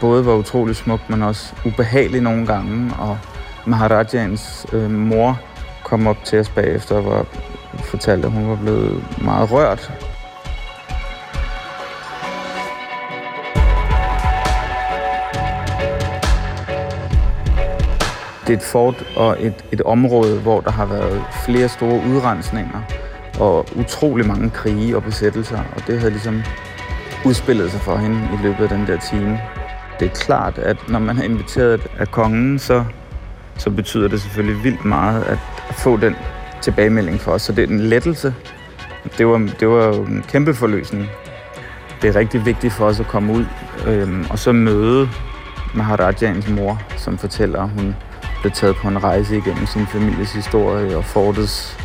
[0.00, 2.94] både var utrolig smuk, men også ubehagelig nogle gange.
[2.98, 3.18] Og
[3.66, 5.40] Maharajans øh, mor
[5.84, 7.26] kom op til os bagefter og var,
[7.78, 9.92] fortalte, at hun var blevet meget rørt.
[18.46, 22.80] Det er et fort og et, et område, hvor der har været flere store udrensninger
[23.40, 26.42] og utrolig mange krige og besættelser, og det havde ligesom
[27.24, 29.40] udspillede sig for hende i løbet af den der time.
[30.00, 32.84] Det er klart, at når man er inviteret af kongen, så,
[33.56, 35.38] så betyder det selvfølgelig vildt meget at
[35.72, 36.16] få den
[36.62, 37.42] tilbagemelding for os.
[37.42, 38.34] Så det er en lettelse.
[39.18, 41.08] Det var, det var jo en kæmpe forløsning.
[42.02, 43.44] Det er rigtig vigtigt for os at komme ud
[43.86, 45.08] øhm, og så møde
[45.74, 47.96] Maharajans mor, som fortæller, at hun
[48.40, 51.78] blev taget på en rejse igennem sin families historie og fortets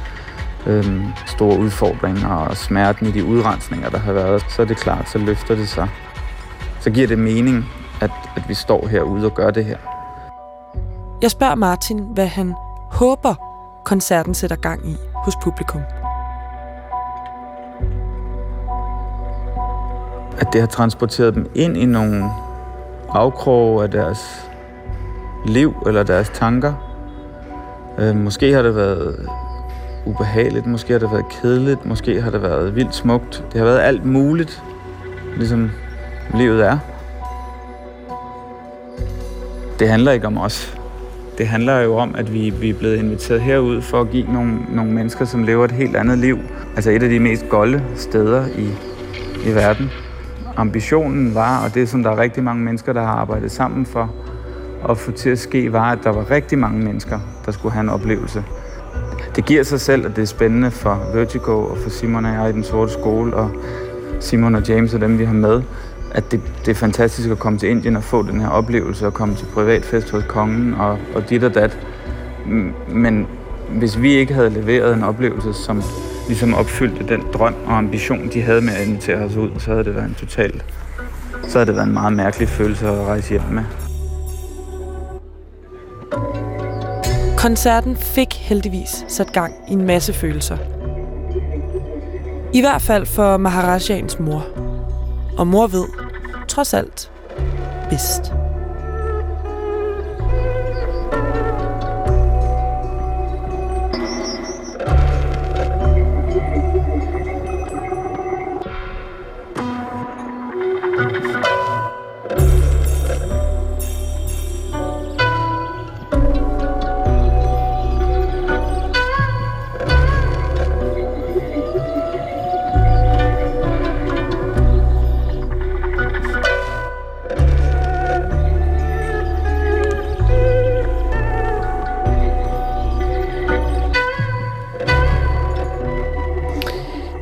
[0.68, 5.10] øhm, store udfordringer og smerten i de udrensninger, der har været, så er det klart,
[5.10, 5.90] så løfter det sig.
[6.80, 7.66] Så giver det mening,
[8.02, 9.78] at, at vi står herude og gør det her.
[11.22, 12.54] Jeg spørger Martin, hvad han
[12.92, 13.36] håber,
[13.86, 15.82] koncerten sætter gang i hos publikum.
[20.38, 22.32] At det har transporteret dem ind i nogle
[23.10, 24.50] afkroge af deres
[25.46, 26.74] liv eller deres tanker.
[27.98, 29.30] Øh, måske har det været
[30.06, 33.44] ubehageligt, måske har det været kedeligt, måske har det været vildt smukt.
[33.52, 34.64] Det har været alt muligt,
[35.38, 35.72] ligesom
[36.34, 36.78] livet er.
[39.80, 40.78] Det handler ikke om os.
[41.38, 44.58] Det handler jo om, at vi, vi er blevet inviteret herud for at give nogle,
[44.70, 46.38] nogle mennesker, som lever et helt andet liv.
[46.76, 48.70] Altså et af de mest golde steder i,
[49.50, 49.92] i verden.
[50.56, 54.14] Ambitionen var, og det som der er rigtig mange mennesker, der har arbejdet sammen for
[54.90, 57.84] at få til at ske, var, at der var rigtig mange mennesker, der skulle have
[57.84, 58.44] en oplevelse.
[59.36, 62.50] Det giver sig selv, at det er spændende for Vertigo og for Simon og jeg
[62.50, 63.52] i den sorte skole, og
[64.20, 65.62] Simon og James og dem, vi har med,
[66.12, 69.14] at det, det er fantastisk at komme til Indien og få den her oplevelse og
[69.14, 71.80] komme til privatfest hos kongen og, og dit og dat.
[72.90, 73.28] Men
[73.70, 75.84] hvis vi ikke havde leveret en oplevelse, som
[76.28, 79.84] ligesom opfyldte den drøm og ambition, de havde med at invitere os ud, så havde
[79.84, 80.62] det været en total,
[81.48, 83.64] så havde det været en meget mærkelig følelse at rejse hjem med.
[87.44, 90.58] Koncerten fik heldigvis sat gang i en masse følelser.
[92.54, 94.46] I hvert fald for Maharajaens mor.
[95.38, 95.86] Og mor ved,
[96.48, 97.12] trods alt,
[97.90, 98.34] bedst.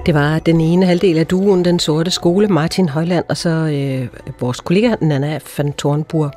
[0.05, 4.07] Det var den ene halvdel af duen, Den Sorte Skole, Martin Højland, og så øh,
[4.39, 6.31] vores kollega Nana van Thornburg.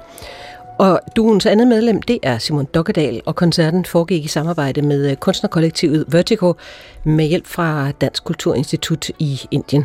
[0.78, 5.16] Og duens andet medlem, det er Simon Dokkedal, og koncerten foregik i samarbejde med øh,
[5.16, 6.52] kunstnerkollektivet Vertigo
[7.04, 9.84] med hjælp fra Dansk Kulturinstitut i Indien.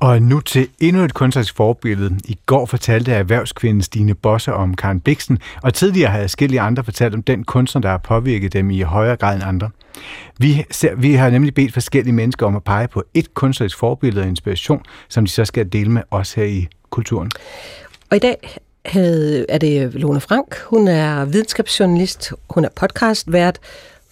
[0.00, 2.16] Og nu til endnu et kunstnerisk forbillede.
[2.24, 7.14] I går fortalte erhvervskvinden Stine Bosse om Karen Bixen, og tidligere har forskellige andre fortalt
[7.14, 9.70] om den kunstner, der har påvirket dem i højere grad end andre.
[10.38, 14.24] Vi, ser, vi har nemlig bedt forskellige mennesker om at pege på et kunstnerisk forbillede
[14.24, 17.30] og inspiration, som de så skal dele med os her i kulturen.
[18.10, 20.56] Og i dag havde, er det Lone Frank.
[20.66, 23.58] Hun er videnskabsjournalist, hun er podcastvært,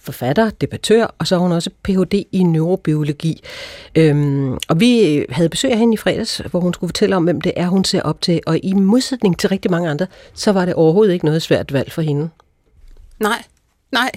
[0.05, 2.23] forfatter, debattør, og så har hun også Ph.D.
[2.31, 3.43] i neurobiologi.
[3.95, 7.41] Øhm, og vi havde besøg af hende i fredags, hvor hun skulle fortælle om, hvem
[7.41, 8.41] det er, hun ser op til.
[8.45, 11.91] Og i modsætning til rigtig mange andre, så var det overhovedet ikke noget svært valg
[11.91, 12.29] for hende.
[13.19, 13.43] Nej,
[13.91, 14.11] Nej,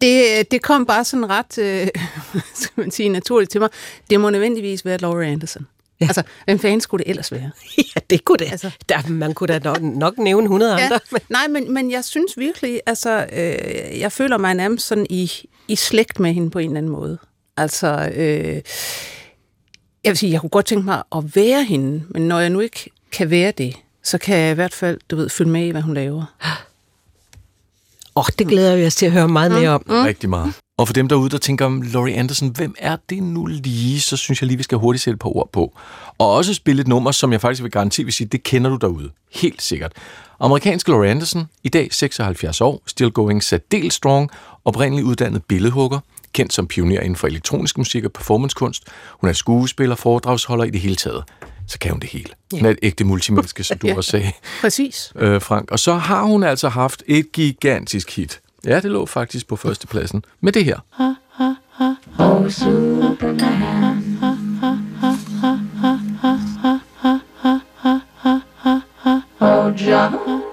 [0.00, 1.88] det, det kom bare sådan ret, øh,
[2.62, 3.70] skal man sige, naturligt til mig.
[4.10, 5.66] Det må nødvendigvis være Laurie Anderson.
[6.00, 6.06] Ja.
[6.06, 7.50] Altså, hvem fanden skulle det ellers være?
[7.96, 8.50] Ja, det kunne det.
[8.50, 11.00] Altså, der, man kunne da nok, nok nævne 100 ja, andre.
[11.12, 11.20] Men...
[11.28, 15.32] Nej, men, men jeg synes virkelig, altså, øh, jeg føler mig nærmest sådan i,
[15.68, 17.18] i slægt med hende på en eller anden måde.
[17.56, 18.62] Altså, øh,
[20.04, 22.60] jeg vil sige, jeg kunne godt tænke mig at være hende, men når jeg nu
[22.60, 25.70] ikke kan være det, så kan jeg i hvert fald, du ved, følge med i,
[25.70, 26.24] hvad hun laver.
[28.16, 29.82] Åh, oh, det glæder vi os til at høre meget mere om.
[29.86, 29.92] Mm.
[29.92, 30.54] Rigtig meget.
[30.78, 34.00] Og for dem derude, der tænker om Laurie Anderson, hvem er det nu lige?
[34.00, 35.76] Så synes jeg lige, vi skal hurtigt sætte et par ord på.
[36.18, 38.76] Og også spille et nummer, som jeg faktisk vil garantere vil sige, det kender du
[38.76, 39.10] derude.
[39.32, 39.92] Helt sikkert.
[40.40, 44.30] Amerikansk Laurie Anderson, i dag 76 år, still going særdeles strong,
[44.64, 46.00] oprindeligt uddannet billedhugger,
[46.32, 48.84] kendt som pioner inden for elektronisk musik og performancekunst.
[49.20, 51.24] Hun er skuespiller, foredragsholder i det hele taget
[51.66, 52.30] så kan hun det hele.
[52.52, 52.58] Ja.
[52.58, 54.32] Hun er et ægte multimenneske, som du ja, også sagde.
[54.60, 55.12] Præcis.
[55.16, 55.70] Øh, Frank.
[55.70, 58.40] Og så har hun altså haft et gigantisk hit.
[58.66, 60.80] Ja, det lå faktisk på førstepladsen med det her.
[62.18, 63.64] Oh, Superman.
[69.40, 70.43] Oh, John.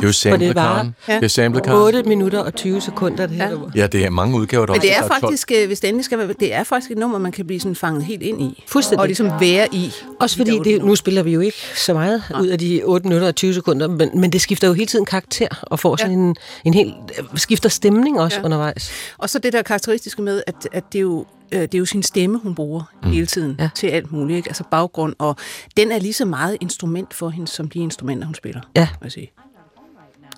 [0.00, 0.94] Det er jo samplekaren.
[1.08, 1.16] Ja.
[1.16, 1.78] Det er samplekaren.
[1.78, 3.56] 8 minutter og 20 sekunder, det her ja.
[3.74, 6.18] Ja, det er mange udgaver, der Men det er faktisk, øh, hvis det endelig skal
[6.18, 8.64] være, det er faktisk et nummer, man kan blive sådan fanget helt ind i.
[8.68, 9.00] Fuldstændig.
[9.00, 9.92] Og ligesom være i.
[10.20, 12.40] Også fordi, det, nu spiller vi jo ikke så meget ja.
[12.40, 15.04] ud af de 8 minutter og 20 sekunder, men, men det skifter jo hele tiden
[15.04, 16.18] karakter, og får sådan ja.
[16.18, 16.94] en, en helt,
[17.34, 18.44] skifter stemning også ja.
[18.44, 18.92] undervejs.
[19.18, 21.84] Og så det der karakteristiske med, at, at det er jo øh, det er jo
[21.84, 23.10] sin stemme, hun bruger mm.
[23.10, 23.68] hele tiden ja.
[23.74, 24.36] til alt muligt.
[24.36, 24.48] Ikke?
[24.48, 25.36] Altså baggrund, og
[25.76, 28.60] den er lige så meget instrument for hende, som de instrumenter, hun spiller.
[28.76, 28.88] Ja.
[29.02, 29.32] Jeg sige.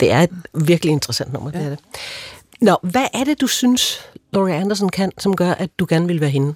[0.03, 1.59] Det er et virkelig interessant nummer, ja.
[1.59, 1.79] det er det.
[2.61, 4.01] Nå, hvad er det, du synes,
[4.33, 6.55] Laurie Anderson kan, som gør, at du gerne vil være hende?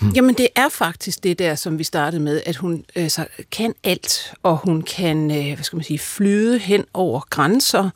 [0.00, 0.10] Hmm.
[0.10, 4.34] Jamen det er faktisk det der, som vi startede med, at hun altså, kan alt,
[4.42, 7.90] og hun kan øh, hvad skal man sige, flyde hen over grænser,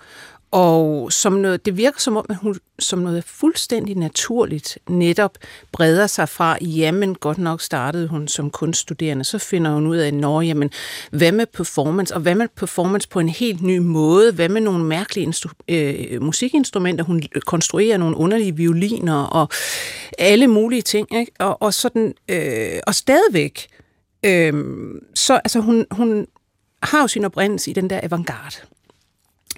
[0.53, 5.39] og som noget, det virker som om, at hun som noget fuldstændig naturligt netop
[5.73, 10.15] breder sig fra, jamen godt nok startede hun som kunststuderende, så finder hun ud af,
[10.15, 10.71] når jamen,
[11.11, 14.85] hvad med performance, og hvad med performance på en helt ny måde, hvad med nogle
[14.85, 19.49] mærkelige instru- øh, musikinstrumenter, hun konstruerer nogle underlige violiner og
[20.19, 21.33] alle mulige ting, ikke?
[21.39, 23.67] Og, og sådan, øh, og stadigvæk,
[24.25, 24.55] øh,
[25.15, 26.27] så altså hun, hun
[26.83, 28.57] har jo sin oprindelse i den der avantgarde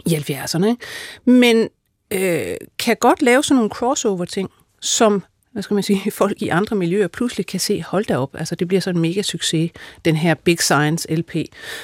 [0.07, 0.67] i 70'erne.
[0.67, 0.85] Ikke?
[1.25, 1.69] Men
[2.11, 4.51] øh, kan godt lave sådan nogle crossover-ting,
[4.81, 8.35] som hvad skal man sige, folk i andre miljøer pludselig kan se, hold da op,
[8.35, 9.71] altså det bliver sådan en mega succes,
[10.05, 11.37] den her Big Science LP,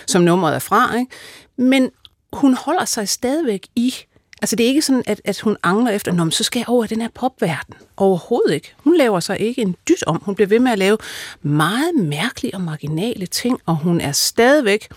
[0.07, 0.99] som nummeret er fra.
[0.99, 1.13] Ikke?
[1.57, 1.91] Men
[2.33, 3.95] hun holder sig stadigvæk i,
[4.43, 6.87] altså det er ikke sådan, at, at hun angler efter, Nå, så skal jeg over
[6.87, 7.75] den her popverden.
[7.97, 8.75] Overhovedet ikke.
[8.77, 10.23] Hun laver sig ikke en dyt om.
[10.25, 10.99] Hun bliver ved med at lave
[11.43, 14.89] meget mærkelige og marginale ting, og hun er stadigvæk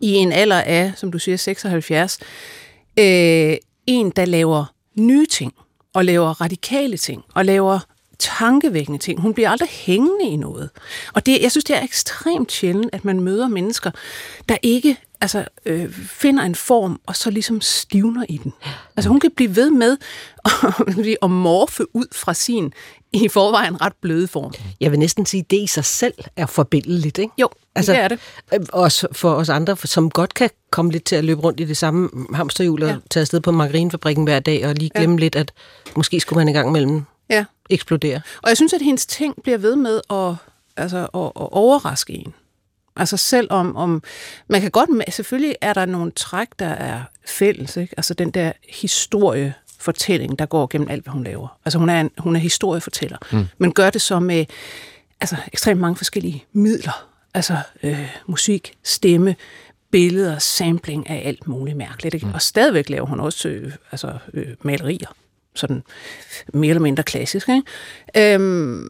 [0.00, 2.18] i en alder af, som du siger, 76,
[2.98, 5.54] øh, en, der laver nye ting,
[5.92, 7.78] og laver radikale ting, og laver
[8.18, 9.20] tankevækkende ting.
[9.20, 10.70] Hun bliver aldrig hængende i noget.
[11.12, 13.90] Og det, jeg synes, det er ekstremt sjældent, at man møder mennesker,
[14.48, 18.52] der ikke altså, øh, finder en form, og så ligesom stivner i den.
[18.96, 19.96] Altså hun kan blive ved med
[20.44, 22.72] at, at morfe ud fra sin
[23.12, 24.52] i forvejen ret bløde form.
[24.80, 27.32] Jeg vil næsten sige, at det i sig selv er forbindeligt, ikke?
[27.38, 28.18] Jo, altså, det er det.
[28.54, 31.64] Øh, også for os andre, som godt kan komme lidt til at løbe rundt i
[31.64, 32.96] det samme hamsterhjul og ja.
[33.10, 35.20] tage afsted på margarinefabrikken hver dag og lige glemme ja.
[35.20, 35.52] lidt, at
[35.96, 37.44] måske skulle man en gang imellem ja.
[37.70, 38.20] eksplodere.
[38.42, 40.34] Og jeg synes, at hendes ting bliver ved med at,
[40.76, 42.34] altså, at, at overraske en.
[42.96, 44.02] Altså selvom om,
[44.48, 47.94] man kan godt, selvfølgelig er der nogle træk, der er fælles, ikke?
[47.96, 51.58] altså den der historie, fortælling, der går gennem alt, hvad hun laver.
[51.64, 53.46] Altså hun er, en, hun er historiefortæller, mm.
[53.58, 54.44] men gør det så med
[55.20, 57.06] altså, ekstremt mange forskellige midler.
[57.34, 59.36] Altså øh, musik, stemme,
[59.90, 62.14] billeder, sampling af alt muligt mærkeligt.
[62.14, 62.26] Ikke?
[62.26, 62.34] Mm.
[62.34, 65.08] Og stadigvæk laver hun også øh, altså, øh, malerier,
[65.54, 65.82] sådan
[66.54, 67.48] mere eller mindre klassisk.
[67.48, 68.34] Ikke?
[68.34, 68.88] Øhm,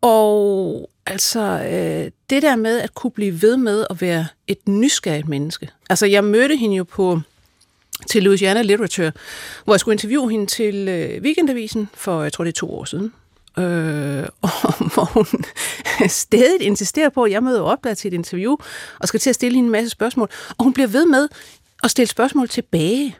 [0.00, 5.28] og altså, øh, det der med at kunne blive ved med at være et nysgerrigt
[5.28, 5.68] menneske.
[5.90, 7.20] Altså, jeg mødte hende jo på
[8.06, 9.12] til Louisiana Literature,
[9.64, 12.84] hvor jeg skulle interviewe hende til øh, Weekendavisen for, jeg tror det er to år
[12.84, 13.12] siden.
[13.58, 15.26] Øh, og hvor hun
[16.08, 18.56] stadig insisterer på, at jeg møder op der til et interview,
[19.00, 20.28] og skal til at stille hende en masse spørgsmål.
[20.58, 21.28] Og hun bliver ved med
[21.82, 23.16] at stille spørgsmål tilbage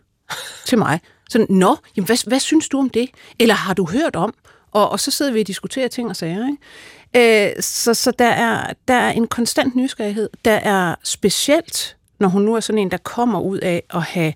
[0.64, 1.00] til mig.
[1.30, 3.10] Så, nå, jamen, hvad, hvad synes du om det?
[3.38, 4.34] Eller har du hørt om?
[4.72, 6.46] Og, og så sidder vi og diskuterer ting og sager.
[6.46, 7.48] Ikke?
[7.56, 10.28] Øh, så så der, er, der er en konstant nysgerrighed.
[10.44, 14.32] Der er specielt, når hun nu er sådan en, der kommer ud af at have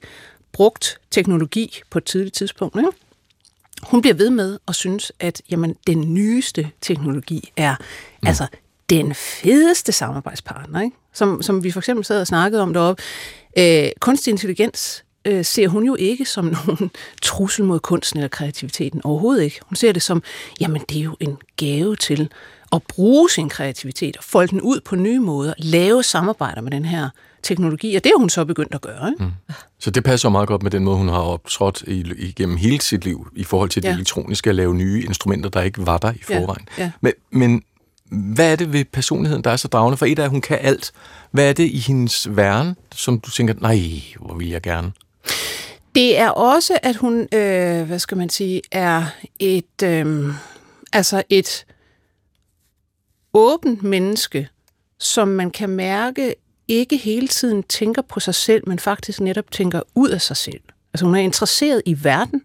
[0.53, 2.77] brugt teknologi på et tidligt tidspunkt.
[2.77, 2.88] Ikke?
[3.83, 7.75] Hun bliver ved med at synes, at jamen, den nyeste teknologi er
[8.23, 8.29] mm.
[8.29, 8.47] altså
[8.90, 10.97] den fedeste samarbejdspartner, ikke?
[11.12, 13.03] Som, som vi for eksempel sad og snakkede om deroppe.
[13.59, 16.90] Øh, kunstig intelligens øh, ser hun jo ikke som nogen
[17.23, 19.01] trussel mod kunsten eller kreativiteten.
[19.05, 19.61] Overhovedet ikke.
[19.66, 20.23] Hun ser det som,
[20.61, 22.33] jamen det er jo en gave til
[22.73, 26.85] at bruge sin kreativitet og folde den ud på nye måder, lave samarbejder med den
[26.85, 27.09] her
[27.43, 29.09] teknologi, og det har hun så begyndt at gøre.
[29.09, 29.25] Ikke?
[29.25, 29.31] Mm.
[29.79, 33.29] Så det passer meget godt med den måde, hun har optrådt igennem hele sit liv
[33.37, 33.95] i forhold til det ja.
[33.95, 36.69] elektroniske, at lave nye instrumenter, der ikke var der i forvejen.
[36.79, 36.83] Ja.
[36.83, 36.91] Ja.
[37.01, 37.63] Men, men
[38.35, 39.97] hvad er det ved personligheden, der er så dragende?
[39.97, 40.93] For et af, at hun kan alt.
[41.31, 43.81] Hvad er det i hendes væren, som du tænker, nej,
[44.21, 44.93] hvor vil jeg gerne?
[45.95, 49.05] Det er også, at hun, øh, hvad skal man sige, er
[49.39, 50.35] et, øh,
[50.93, 51.65] altså et
[53.35, 54.49] åbent menneske,
[54.99, 56.35] som man kan mærke
[56.68, 60.61] ikke hele tiden tænker på sig selv, men faktisk netop tænker ud af sig selv.
[60.95, 62.42] Altså hun er interesseret i verden,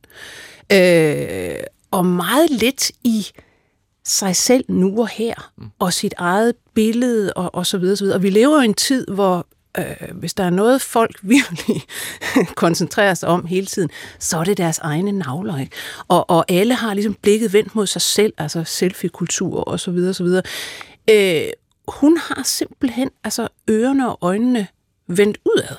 [0.72, 3.28] øh, og meget lidt i
[4.06, 5.70] sig selv nu og her, mm.
[5.80, 8.18] og sit eget billede, og, og så videre, så videre.
[8.18, 11.82] Og vi lever i en tid, hvor øh, hvis der er noget, folk virkelig
[12.56, 15.58] koncentrerer sig om hele tiden, så er det deres egne navler.
[15.58, 15.76] Ikke?
[16.08, 20.14] Og, og alle har ligesom blikket vendt mod sig selv, altså selfie-kultur og så videre,
[20.14, 20.44] så videre.
[21.10, 21.50] Øh,
[21.88, 24.68] hun har simpelthen altså ørerne og øjnene
[25.08, 25.76] vendt udad.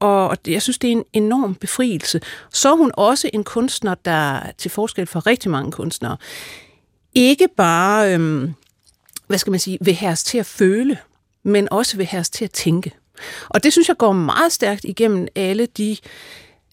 [0.00, 2.20] Og jeg synes, det er en enorm befrielse.
[2.52, 6.16] Så er hun også en kunstner, der til forskel fra rigtig mange kunstnere,
[7.14, 8.54] ikke bare, øhm,
[9.26, 10.98] hvad skal man sige, vil os til at føle,
[11.44, 12.92] men også vil os til at tænke.
[13.48, 15.96] Og det synes jeg går meget stærkt igennem alle de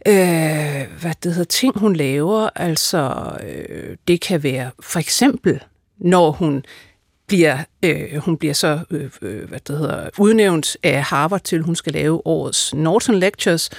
[0.08, 2.50] øh, hvad det hedder, ting, hun laver.
[2.56, 5.64] Altså, øh, det kan være for eksempel,
[5.98, 6.64] når hun
[7.32, 11.76] bliver øh, hun bliver så øh, øh, hvad det hedder, udnævnt af Harvard til, hun
[11.76, 13.70] skal lave årets Norton Lectures,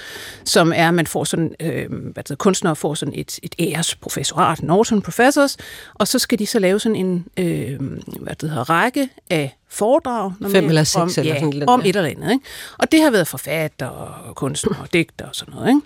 [0.45, 3.55] som er, at man får sådan, øh, hvad det hedder, kunstnere får sådan et, et
[3.59, 5.57] æresprofessorat, Norton Professors,
[5.93, 7.79] og så skal de så lave sådan en øh,
[8.19, 10.31] hvad det hedder, række af foredrag.
[10.51, 12.31] Fem eller seks om, eller ja, sådan lidt, om et eller andet.
[12.31, 12.45] Ikke?
[12.77, 15.69] Og det har været forfatter og kunstner og digter og sådan noget.
[15.69, 15.81] Ikke?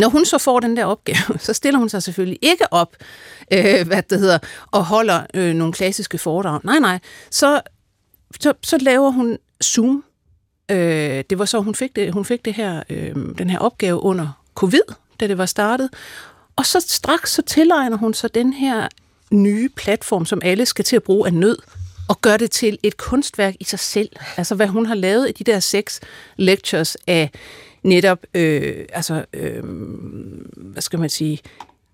[0.00, 2.96] Når hun så får den der opgave, så stiller hun sig selvfølgelig ikke op,
[3.52, 4.38] øh, hvad det hedder,
[4.70, 6.60] og holder øh, nogle klassiske foredrag.
[6.64, 6.98] Nej, nej.
[7.30, 7.60] Så,
[8.40, 10.04] så, så laver hun Zoom.
[10.70, 14.02] Øh, det var så, hun fik, det, hun fik det her, øh, den her opgave
[14.02, 15.90] under covid, da det var startet.
[16.56, 18.88] Og så straks så tilegner hun så den her
[19.30, 21.58] nye platform, som alle skal til at bruge af nød,
[22.08, 24.08] og gør det til et kunstværk i sig selv.
[24.36, 26.00] Altså hvad hun har lavet i de der seks
[26.36, 27.30] lectures af
[27.82, 29.64] netop, øh, altså, øh,
[30.56, 31.38] hvad skal man sige,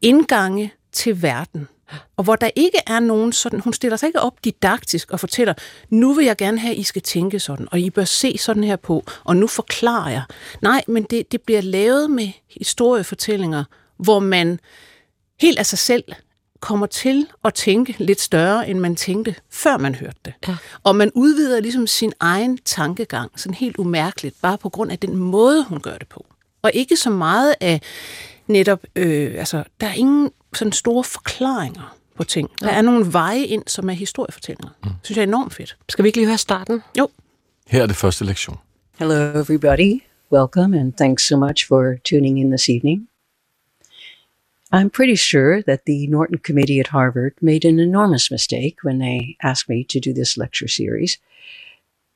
[0.02, 1.68] indgange til verden.
[2.16, 5.54] Og hvor der ikke er nogen sådan, hun stiller sig ikke op didaktisk og fortæller,
[5.90, 8.64] nu vil jeg gerne have, at I skal tænke sådan, og I bør se sådan
[8.64, 10.22] her på, og nu forklarer jeg.
[10.62, 12.28] Nej, men det, det bliver lavet med
[12.60, 13.64] historiefortællinger,
[13.96, 14.60] hvor man
[15.40, 16.04] helt af sig selv
[16.60, 20.34] kommer til at tænke lidt større, end man tænkte, før man hørte det.
[20.48, 20.56] Ja.
[20.82, 25.16] Og man udvider ligesom sin egen tankegang, sådan helt umærkeligt, bare på grund af den
[25.16, 26.26] måde, hun gør det på.
[26.62, 27.80] Og ikke så meget af
[28.46, 32.50] netop, øh, altså, der er ingen sådan store forklaringer på ting.
[32.60, 34.70] Der er nogle veje ind, som er historiefortællinger.
[34.84, 34.90] Mm.
[35.02, 35.76] synes jeg er enormt fedt.
[35.88, 36.82] Skal vi ikke lige høre starten?
[36.98, 37.08] Jo.
[37.66, 38.56] Her er det første lektion.
[38.98, 40.02] Hello, everybody.
[40.32, 43.08] Welcome, and thanks so much for tuning in this evening.
[44.72, 49.36] I'm pretty sure that the Norton Committee at Harvard made an enormous mistake when they
[49.42, 51.18] asked me to do this lecture series.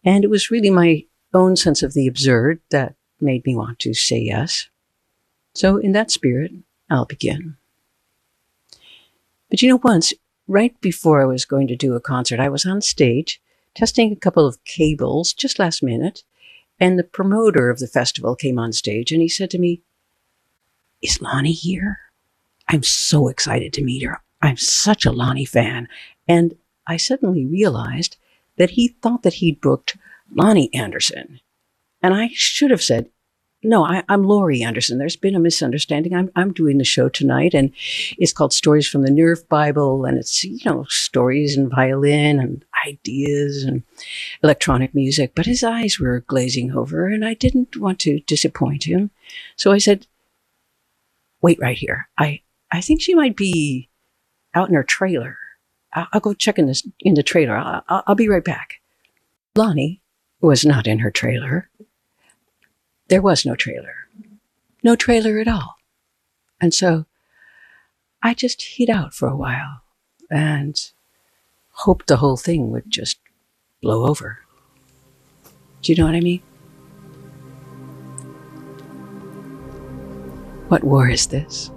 [0.05, 3.95] And it was really my own sense of the absurd that made me want to
[3.95, 4.69] say yes.
[5.55, 6.53] So, in that spirit,
[6.89, 7.57] I'll begin.
[9.49, 10.13] But you know, once,
[10.49, 13.41] right before I was going to do a concert, I was on stage
[13.75, 16.25] testing a couple of cables just last minute.
[16.81, 19.83] And the promoter of the festival came on stage and he said to me,
[21.03, 21.99] Is Lonnie here?
[22.71, 24.23] I'm so excited to meet her.
[24.41, 25.89] I'm such a Lonnie fan.
[26.29, 26.55] And
[26.87, 28.17] I suddenly realized
[28.59, 29.97] that he thought that he'd booked
[30.33, 31.41] Lonnie Anderson.
[32.01, 33.11] And I should have said,
[33.65, 34.99] no, I, I'm Laurie Anderson.
[34.99, 36.15] There's been a misunderstanding.
[36.15, 37.73] I'm, I'm doing the show tonight, and
[38.17, 42.65] it's called Stories from the Nerve Bible, and it's, you know, stories and violin and
[42.87, 43.83] ideas and
[44.45, 45.33] electronic music.
[45.35, 49.11] But his eyes were glazing over, and I didn't want to disappoint him.
[49.57, 50.07] So I said,
[51.43, 52.09] wait right here.
[52.17, 52.41] I,
[52.73, 53.89] I think she might be
[54.55, 55.37] out in her trailer.
[55.93, 57.57] I'll, I'll go check in, this, in the trailer.
[57.57, 58.81] I'll, I'll, I'll be right back.
[59.57, 60.01] Lonnie
[60.41, 61.69] was not in her trailer.
[63.09, 63.95] There was no trailer.
[64.83, 65.77] No trailer at all.
[66.61, 67.07] And so
[68.23, 69.83] I just hid out for a while
[70.31, 70.81] and
[71.71, 73.19] hoped the whole thing would just
[73.83, 74.39] blow over.
[75.83, 76.43] Do you know what I mean?
[80.69, 81.71] What war is this?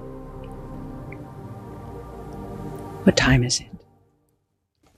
[3.04, 3.73] What time is it?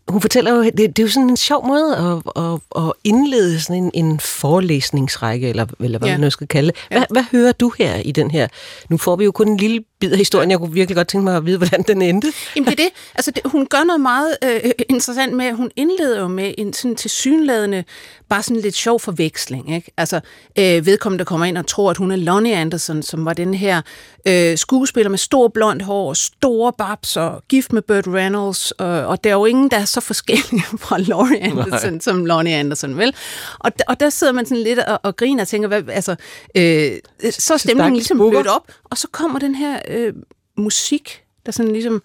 [0.08, 3.60] Hun fortæller jo, det, det er jo sådan en sjov måde at, at, at indlede
[3.62, 6.14] sådan en, en forelæsningsrække, eller, eller hvad Ja.
[6.14, 6.76] man nu skal kalde det.
[6.90, 7.06] Hvad, Ja.
[7.10, 8.48] hvad hører du her i den her?
[8.90, 10.52] Nu får vi jo kun en lille bid af historien.
[10.52, 12.34] Jeg kunne virkelig godt tænke mig at vide, hvordan den endte.
[12.56, 12.90] Jamen det er det.
[13.16, 16.74] Altså, det, hun gør noget meget øh, interessant med, at hun indleder jo med en
[16.74, 17.84] sådan tilsyneladende,
[18.30, 19.76] bare sådan lidt sjov forveksling.
[19.76, 19.92] Ikke?
[19.98, 20.20] Altså,
[20.60, 23.54] øh, vedkommende der kommer ind og tror, at hun er Lonnie Anderson, som var den
[23.54, 23.82] her
[24.28, 29.24] øh, skuespiller med stor blond hår, store babs og gift med Burt Reynolds, og, og
[29.24, 32.00] der er jo ingen, der er så forskellige fra Laurie Anderson, Nej.
[32.00, 33.16] som Lonnie Anderson, vel?
[33.60, 36.16] Og, og der sidder man sådan lidt og, og griner og tænker, hvad, altså,
[36.56, 36.92] øh,
[37.32, 40.14] så er stemningen ligesom blødt op, og så kommer den her øh,
[40.58, 42.02] musik, der sådan ligesom,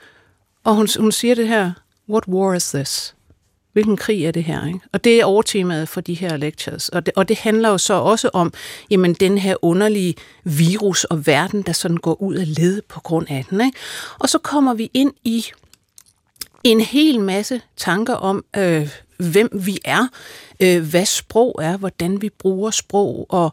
[0.64, 1.72] og hun, hun siger det her,
[2.09, 3.14] what war is this?
[3.72, 4.66] Hvilken krig er det her?
[4.66, 4.80] Ikke?
[4.93, 6.88] Og det er overtemaet for de her lectures.
[6.88, 8.53] Og det, og det handler jo så også om,
[8.91, 10.14] jamen den her underlige
[10.45, 13.61] virus og verden, der sådan går ud af led på grund af den.
[13.61, 13.78] Ikke?
[14.18, 15.45] Og så kommer vi ind i
[16.64, 20.08] en hel masse tanker om, øh, hvem vi er,
[20.61, 23.52] øh, hvad sprog er, hvordan vi bruger sprog, og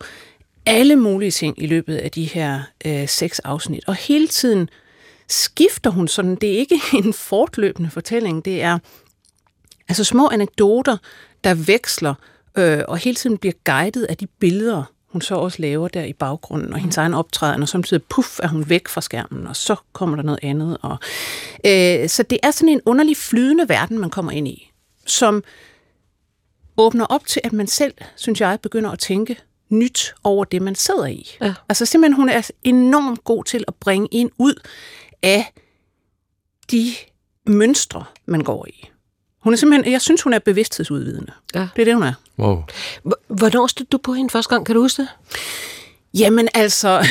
[0.66, 3.84] alle mulige ting i løbet af de her øh, seks afsnit.
[3.88, 4.70] Og hele tiden
[5.28, 8.80] skifter hun sådan, det er ikke en fortløbende fortælling, det er
[9.88, 10.98] altså små anekdoter,
[11.44, 12.14] der veksler
[12.58, 14.84] øh, og hele tiden bliver guidet af de billeder,
[15.18, 18.48] hun så også laver der i baggrunden, og hendes egen optræden, og samtidig puff er
[18.48, 20.78] hun væk fra skærmen, og så kommer der noget andet.
[20.82, 20.98] Og,
[21.66, 24.72] øh, så det er sådan en underlig flydende verden, man kommer ind i,
[25.06, 25.44] som
[26.78, 29.38] åbner op til, at man selv, synes jeg, begynder at tænke
[29.70, 31.38] nyt over det, man sidder i.
[31.42, 31.54] Ja.
[31.70, 34.54] Altså simpelthen, hun er enormt god til at bringe en ud
[35.24, 35.54] af
[36.72, 36.94] de
[37.48, 38.90] mønstre, man går i.
[39.40, 41.32] Hun er simpelthen, jeg synes, hun er bevidsthedsudvidende.
[41.56, 41.68] Ja.
[41.76, 42.14] Det er det, hun er.
[42.40, 42.64] Wow.
[43.28, 44.66] Hvornår stod du på hende første gang?
[44.66, 45.10] Kan du huske det?
[46.14, 47.08] Jamen altså...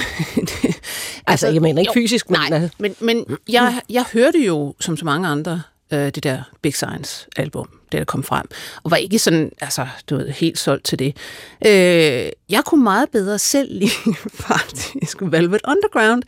[1.27, 2.41] altså, jeg mener ikke jo, fysisk, men...
[2.51, 5.63] Nej, men, men jeg, jeg hørte jo, som så mange andre,
[5.93, 8.47] øh, det der Big Science album, det der kom frem,
[8.83, 11.17] og var ikke sådan, altså, du ved, helt solgt til det.
[11.67, 16.23] Øh, jeg kunne meget bedre selv lide faktisk Velvet Underground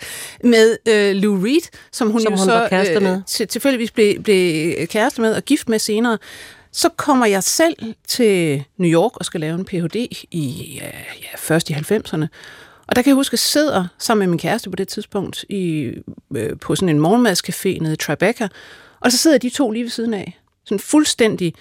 [0.45, 3.17] med øh, Lou Reed, som hun Som jo hun så var kæreste med.
[3.17, 6.19] Øh, til, tilfældigvis blev, blev kæreste med og gift med senere.
[6.73, 9.97] Så kommer jeg selv til New York og skal lave en Ph.D.
[10.31, 10.87] i, ja,
[11.23, 12.27] ja, først i 90'erne.
[12.87, 15.45] Og der kan jeg huske, at jeg sidder sammen med min kæreste på det tidspunkt
[15.49, 15.93] i,
[16.35, 18.49] øh, på sådan en morgenmadscafé nede i Tribeca,
[19.01, 20.39] og så sidder de to lige ved siden af.
[20.65, 21.55] Sådan fuldstændig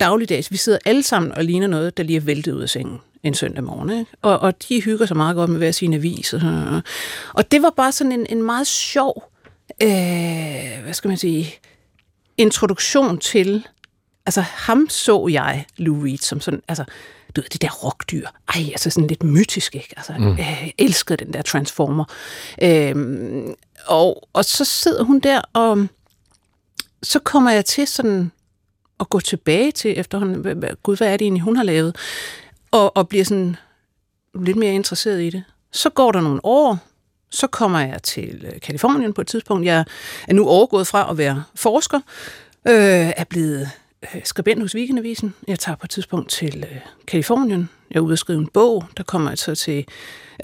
[0.00, 0.50] dagligdags.
[0.50, 3.34] Vi sidder alle sammen og ligner noget, der lige er væltet ud af sengen en
[3.34, 3.90] søndag morgen.
[3.90, 4.10] Ikke?
[4.22, 6.32] Og, og de hygger sig meget godt med hver sin avis.
[6.32, 6.40] Og,
[7.34, 9.32] og det var bare sådan en, en meget sjov,
[9.82, 9.88] øh,
[10.82, 11.54] hvad skal man sige,
[12.36, 13.66] introduktion til,
[14.30, 16.84] altså ham så jeg, Lou Reed, som sådan, altså,
[17.36, 18.26] du ved, det der rockdyr.
[18.54, 19.94] Ej, altså sådan lidt mytisk, ikke?
[19.96, 20.32] Altså, mm.
[20.32, 22.04] øh, elskede den der Transformer.
[22.62, 23.54] Øhm,
[23.86, 25.86] og, og så sidder hun der, og
[27.02, 28.32] så kommer jeg til sådan
[29.00, 31.96] at gå tilbage til efterhånden, gud, hvad er det egentlig, hun har lavet?
[32.70, 33.56] Og, og bliver sådan
[34.34, 35.44] lidt mere interesseret i det.
[35.72, 36.78] Så går der nogle år,
[37.30, 39.66] så kommer jeg til Kalifornien på et tidspunkt.
[39.66, 39.84] Jeg
[40.28, 42.00] er nu overgået fra at være forsker,
[42.68, 43.66] øh, er blevet øh,
[44.24, 45.34] skribent hos Weekendavisen.
[45.48, 47.68] Jeg tager på et tidspunkt til øh, Kalifornien.
[47.90, 48.84] Jeg er ude at skrive en bog.
[48.96, 49.86] Der kommer jeg så til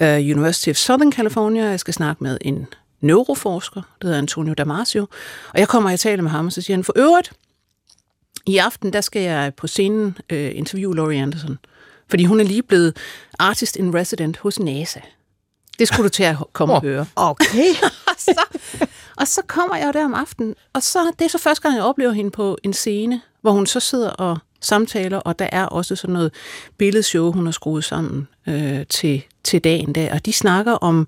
[0.01, 1.65] øh, University of Southern California.
[1.65, 2.67] Jeg skal snakke med en
[3.01, 5.07] neuroforsker, der hedder Antonio Damasio.
[5.53, 7.31] Og jeg kommer og jeg taler med ham, og så siger han, for øvrigt,
[8.45, 11.57] i aften, der skal jeg på scenen øh, interviewe Laurie Anderson.
[12.09, 12.97] Fordi hun er lige blevet
[13.39, 14.99] artist in resident hos NASA.
[15.79, 17.05] Det skulle du til at komme og høre.
[17.15, 17.69] Okay.
[18.07, 18.43] og, så,
[19.17, 21.83] og så kommer jeg der om aftenen, og så det er så første gang, jeg
[21.83, 25.95] oplever hende på en scene, hvor hun så sidder og samtaler, og der er også
[25.95, 26.31] sådan noget
[26.77, 31.07] billedshow, hun har skruet sammen øh, til, til dagen der, og de snakker om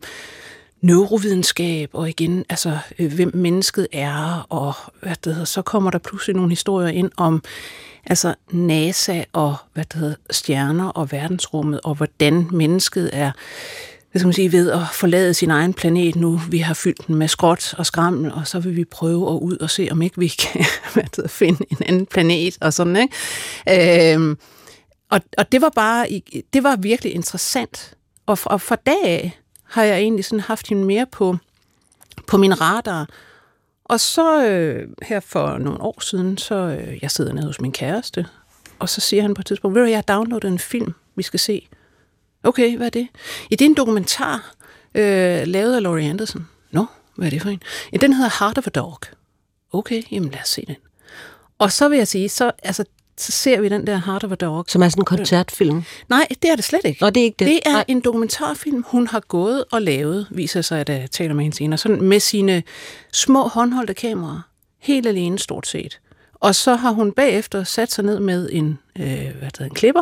[0.82, 5.98] neurovidenskab, og igen, altså, øh, hvem mennesket er, og hvad det hedder, så kommer der
[5.98, 7.44] pludselig nogle historier ind om
[8.06, 13.32] altså NASA og hvad det hedder, stjerner og verdensrummet, og hvordan mennesket er
[14.12, 16.42] hvad skal man sige, ved at forlade sin egen planet nu.
[16.50, 19.58] Vi har fyldt den med skråt og skrammel, og så vil vi prøve at ud
[19.58, 20.66] og se, om ikke vi kan
[21.28, 24.14] finde en anden planet og sådan, ikke?
[24.14, 24.38] Øhm,
[25.10, 26.22] og, og det var bare,
[26.54, 27.94] det var virkelig interessant.
[28.26, 31.38] Og fra, og fra dag af har jeg egentlig sådan haft hende mere på,
[32.28, 33.10] på min radar.
[33.86, 37.72] Og så øh, her for nogle år siden, så øh, jeg sidder nede hos min
[37.72, 38.26] kæreste,
[38.80, 41.24] og så siger han på et tidspunkt, ved du, jeg har downloadet en film, vi
[41.24, 41.69] skal se.
[42.44, 43.08] Okay, hvad er det?
[43.52, 44.54] Ja, det er en dokumentar,
[44.96, 46.48] øh, lavet af Laurie Anderson.
[46.72, 46.86] Nå,
[47.16, 47.62] hvad er det for en?
[47.94, 49.00] Ja, den hedder Heart of a Dog.
[49.74, 50.76] Okay, jamen lad os se den.
[51.58, 52.86] Og så vil jeg sige, så, altså,
[53.18, 54.66] så ser vi den der Heart of a Dog.
[54.68, 55.84] Som er sådan en koncertfilm?
[56.10, 57.02] Nej, det er det slet ikke.
[57.02, 57.48] Nå, det er ikke det?
[57.48, 57.86] Det er Nej.
[57.88, 61.78] en dokumentarfilm, hun har gået og lavet, viser sig, at jeg taler med hende senere,
[61.78, 62.64] sådan med sine
[63.14, 64.42] små håndholdte kameraer.
[64.80, 66.00] Helt alene stort set.
[66.36, 70.02] Og så har hun bagefter sat sig ned med en, øh, hvad hedder, en klipper,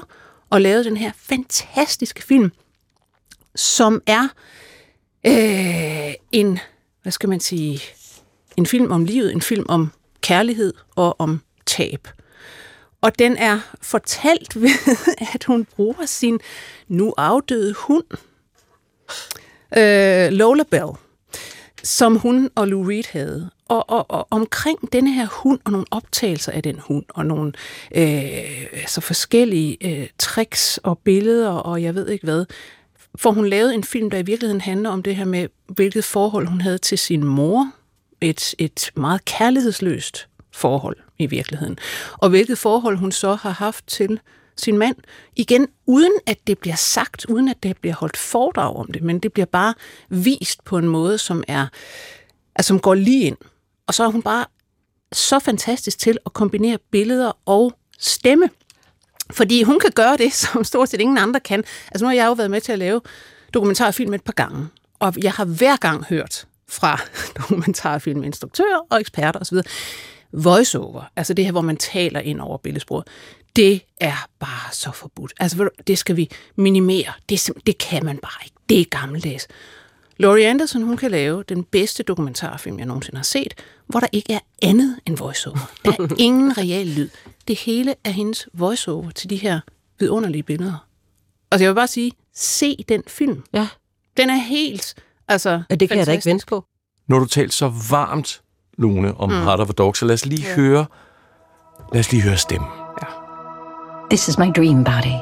[0.50, 2.52] og lavede den her fantastiske film,
[3.56, 4.28] som er
[5.26, 6.60] øh, en,
[7.02, 7.82] hvad skal man sige,
[8.58, 9.92] en film om livet, en film om
[10.22, 12.08] kærlighed og om tab.
[13.02, 14.98] Og den er fortalt ved,
[15.34, 16.40] at hun bruger sin
[16.88, 18.06] nu afdøde hund,
[19.78, 20.92] øh, Lola Bell,
[21.88, 23.50] som hun og Lou Reed havde.
[23.68, 27.54] Og, og, og omkring denne her hund, og nogle optagelser af den hund, og nogle
[27.96, 32.46] øh, altså forskellige øh, tricks og billeder, og jeg ved ikke hvad,
[33.16, 36.48] får hun lavet en film, der i virkeligheden handler om det her med, hvilket forhold
[36.48, 37.72] hun havde til sin mor.
[38.22, 41.78] Et, et meget kærlighedsløst forhold i virkeligheden.
[42.18, 44.20] Og hvilket forhold hun så har haft til
[44.58, 44.96] sin mand.
[45.36, 49.20] Igen, uden at det bliver sagt, uden at det bliver holdt foredrag om det, men
[49.20, 49.74] det bliver bare
[50.10, 51.68] vist på en måde, som er,
[52.56, 53.38] altså, som går lige ind.
[53.88, 54.46] Og så er hun bare
[55.12, 58.50] så fantastisk til at kombinere billeder og stemme.
[59.32, 61.64] Fordi hun kan gøre det, som stort set ingen andre kan.
[61.92, 63.02] Altså nu har jeg jo været med til at lave
[63.54, 64.68] dokumentarfilm et par gange,
[65.00, 67.00] og jeg har hver gang hørt fra
[67.38, 69.58] dokumentarfilminstruktører og eksperter osv.,
[70.32, 73.08] voiceover, altså det her, hvor man taler ind over billedsproget,
[73.56, 75.34] det er bare så forbudt.
[75.40, 77.12] Altså, det skal vi minimere.
[77.30, 78.56] Det, det kan man bare ikke.
[78.70, 79.48] Det er gammeldags.
[80.18, 83.54] Laurie Anderson, hun kan lave den bedste dokumentarfilm, jeg nogensinde har set,
[83.88, 85.72] hvor der ikke er andet end voiceover.
[85.86, 87.10] Der er ingen reel lyd.
[87.48, 89.60] Det hele er hendes voiceover til de her
[90.00, 90.88] vidunderlige billeder.
[91.52, 93.44] Og jeg vil bare sige, se den film.
[93.54, 93.68] Ja.
[94.18, 94.96] Den er helt,
[95.28, 95.50] altså...
[95.50, 95.98] Ja, det kan fantastisk.
[95.98, 96.66] jeg da ikke vente på.
[97.08, 98.42] Når du talt så varmt,
[98.78, 99.36] Lone, om mm.
[99.36, 100.56] Heart of a Dog, så lad os lige ja.
[100.56, 100.86] høre
[101.94, 102.87] Lad os lige høre stemmen.
[104.10, 105.22] This is my dream body,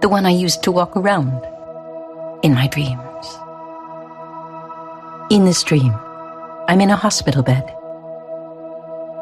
[0.00, 1.36] the one I used to walk around
[2.42, 3.26] in my dreams.
[5.28, 5.92] In this dream,
[6.66, 7.70] I'm in a hospital bed.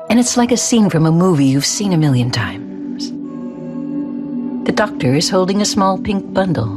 [0.09, 3.11] And it's like a scene from a movie you've seen a million times.
[4.65, 6.71] The doctor is holding a small pink bundle.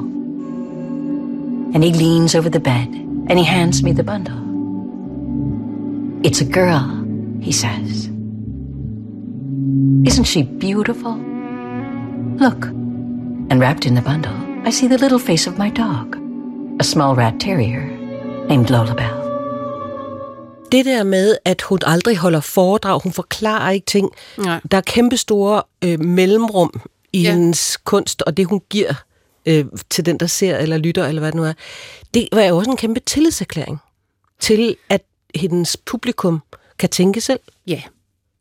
[1.75, 2.87] And he leans over the bed
[3.29, 4.41] and he hands me the bundle.
[6.25, 6.81] It's a girl,
[7.41, 8.07] he says.
[10.03, 11.36] Isn't she beautiful?
[12.39, 12.65] Look.
[13.49, 16.15] And wrapped in the bundle, I see the little face of my dog,
[16.79, 17.81] a small rat terrier
[18.49, 19.17] named Lolabelle.
[20.71, 24.11] Det der med, at hun aldrig holder foredrag, hun forklarer ikke ting.
[24.37, 24.59] Nej.
[24.71, 26.81] Der er kæmpe store øh, mellemrum
[27.13, 27.31] i ja.
[27.31, 28.93] hendes kunst, og det hun giver
[29.45, 31.53] øh, til den, der ser eller lytter, eller hvad det nu er.
[32.13, 33.77] Det var jo også en kæmpe tillidserklæring
[34.39, 35.01] til, at
[35.35, 36.41] hendes publikum
[36.79, 37.39] kan tænke selv.
[37.67, 37.81] Ja,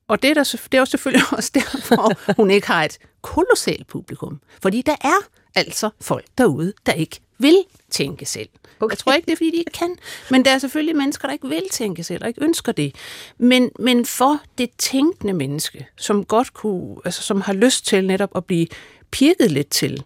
[0.08, 3.86] og det er, der, det er jo selvfølgelig også derfor, hun ikke har et kolossalt
[3.86, 4.40] publikum.
[4.62, 8.48] Fordi der er altså folk derude, der ikke vil tænke selv.
[8.80, 8.92] Okay.
[8.92, 9.96] Jeg tror ikke, det er, fordi de ikke kan.
[10.30, 12.94] Men der er selvfølgelig mennesker, der ikke vil tænke selv, og ikke ønsker det.
[13.38, 18.30] Men, men for det tænkende menneske, som godt kunne, altså som har lyst til netop
[18.36, 18.66] at blive
[19.10, 20.04] pirket lidt til,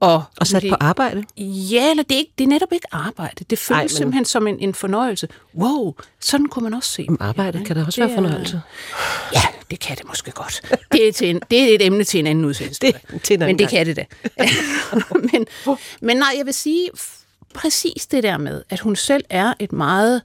[0.00, 1.24] og, Og sat det, på arbejde.
[1.36, 3.44] Ja, eller det er, ikke, det er netop ikke arbejde.
[3.50, 3.88] Det føles Ej, men- men...
[3.88, 5.28] simpelthen som en, en fornøjelse.
[5.54, 7.02] Wow, sådan kunne man også se.
[7.02, 8.60] Jamen, arbejde kan da også Det være er- fornøjelse.
[9.34, 10.62] Ja, det kan det måske godt.
[10.92, 12.80] Det er, til en, det er et emne til en anden udsendelse.
[12.86, 13.86] Det- til en anden Men det gang.
[13.86, 14.04] kan det da.
[15.32, 15.46] men,
[16.00, 16.90] men nej, jeg vil sige
[17.54, 20.22] præcis det der med, at hun selv er et meget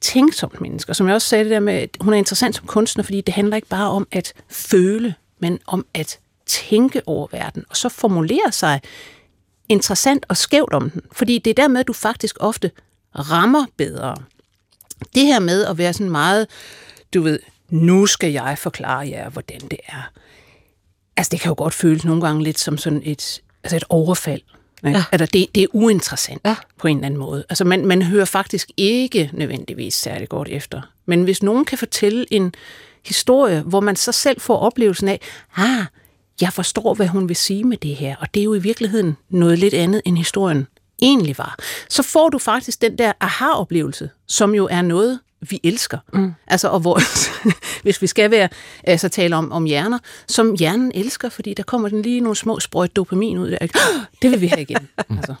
[0.00, 0.90] tænksomt menneske.
[0.92, 3.20] Og som jeg også sagde det der med, at hun er interessant som kunstner, fordi
[3.20, 7.88] det handler ikke bare om at føle, men om at tænke over verden, og så
[7.88, 8.80] formulere sig
[9.68, 11.02] interessant og skævt om den.
[11.12, 12.70] Fordi det er dermed, du faktisk ofte
[13.14, 14.16] rammer bedre.
[15.14, 16.46] Det her med at være sådan meget,
[17.14, 17.38] du ved,
[17.70, 20.10] nu skal jeg forklare jer, hvordan det er.
[21.16, 24.42] Altså, det kan jo godt føles nogle gange lidt som sådan et, altså et overfald.
[24.86, 24.98] Ikke?
[24.98, 25.04] Ja.
[25.12, 26.56] Altså, det, det er uinteressant ja.
[26.78, 27.44] på en eller anden måde.
[27.48, 30.82] Altså, man, man hører faktisk ikke nødvendigvis særlig godt efter.
[31.06, 32.54] Men hvis nogen kan fortælle en
[33.04, 35.20] historie, hvor man så selv får oplevelsen af,
[35.56, 35.84] ah,
[36.40, 39.16] jeg forstår, hvad hun vil sige med det her, og det er jo i virkeligheden
[39.30, 40.66] noget lidt andet, end historien
[41.02, 41.56] egentlig var,
[41.88, 45.20] så får du faktisk den der aha-oplevelse, som jo er noget,
[45.50, 45.98] vi elsker.
[46.12, 46.32] Mm.
[46.46, 47.00] Altså, og hvor,
[47.82, 48.48] hvis vi skal være,
[48.84, 52.60] altså tale om, om hjerner, som hjernen elsker, fordi der kommer den lige nogle små
[52.60, 53.66] sprøjt dopamin ud der.
[54.22, 54.88] Det vil vi have igen.
[55.16, 55.34] Altså.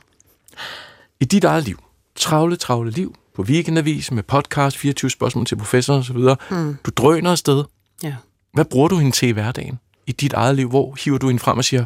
[1.20, 1.82] I dit eget liv,
[2.16, 6.16] travle, travle liv, på weekendavis med podcast, 24 spørgsmål til professoren osv.
[6.50, 6.76] Mm.
[6.84, 7.64] Du drøner afsted.
[8.02, 8.14] Ja.
[8.52, 9.78] Hvad bruger du hende til i hverdagen?
[10.06, 11.84] I dit eget liv, hvor hiver du hende frem og siger,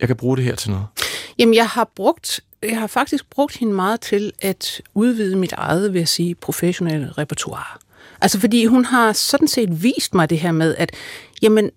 [0.00, 0.86] jeg kan bruge det her til noget?
[1.38, 5.92] Jamen, jeg har brugt, jeg har faktisk brugt hende meget til at udvide mit eget,
[5.92, 7.78] vil jeg sige, professionelle repertoire.
[8.20, 10.90] Altså, fordi hun har sådan set vist mig det her med, at
[11.42, 11.70] jamen,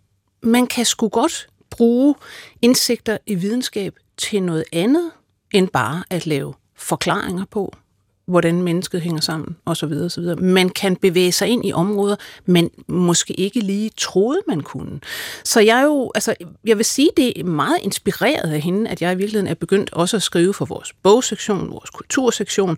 [0.43, 2.15] man kan sgu godt bruge
[2.61, 5.11] indsigter i videnskab til noget andet,
[5.53, 7.75] end bare at lave forklaringer på,
[8.27, 9.91] hvordan mennesket hænger sammen, osv.
[10.05, 10.23] osv.
[10.37, 12.15] Man kan bevæge sig ind i områder,
[12.45, 14.99] man måske ikke lige troede, man kunne.
[15.43, 19.01] Så jeg er jo, altså, jeg vil sige, det er meget inspireret af hende, at
[19.01, 22.77] jeg i virkeligheden er begyndt også at skrive for vores bogsektion, vores kultursektion,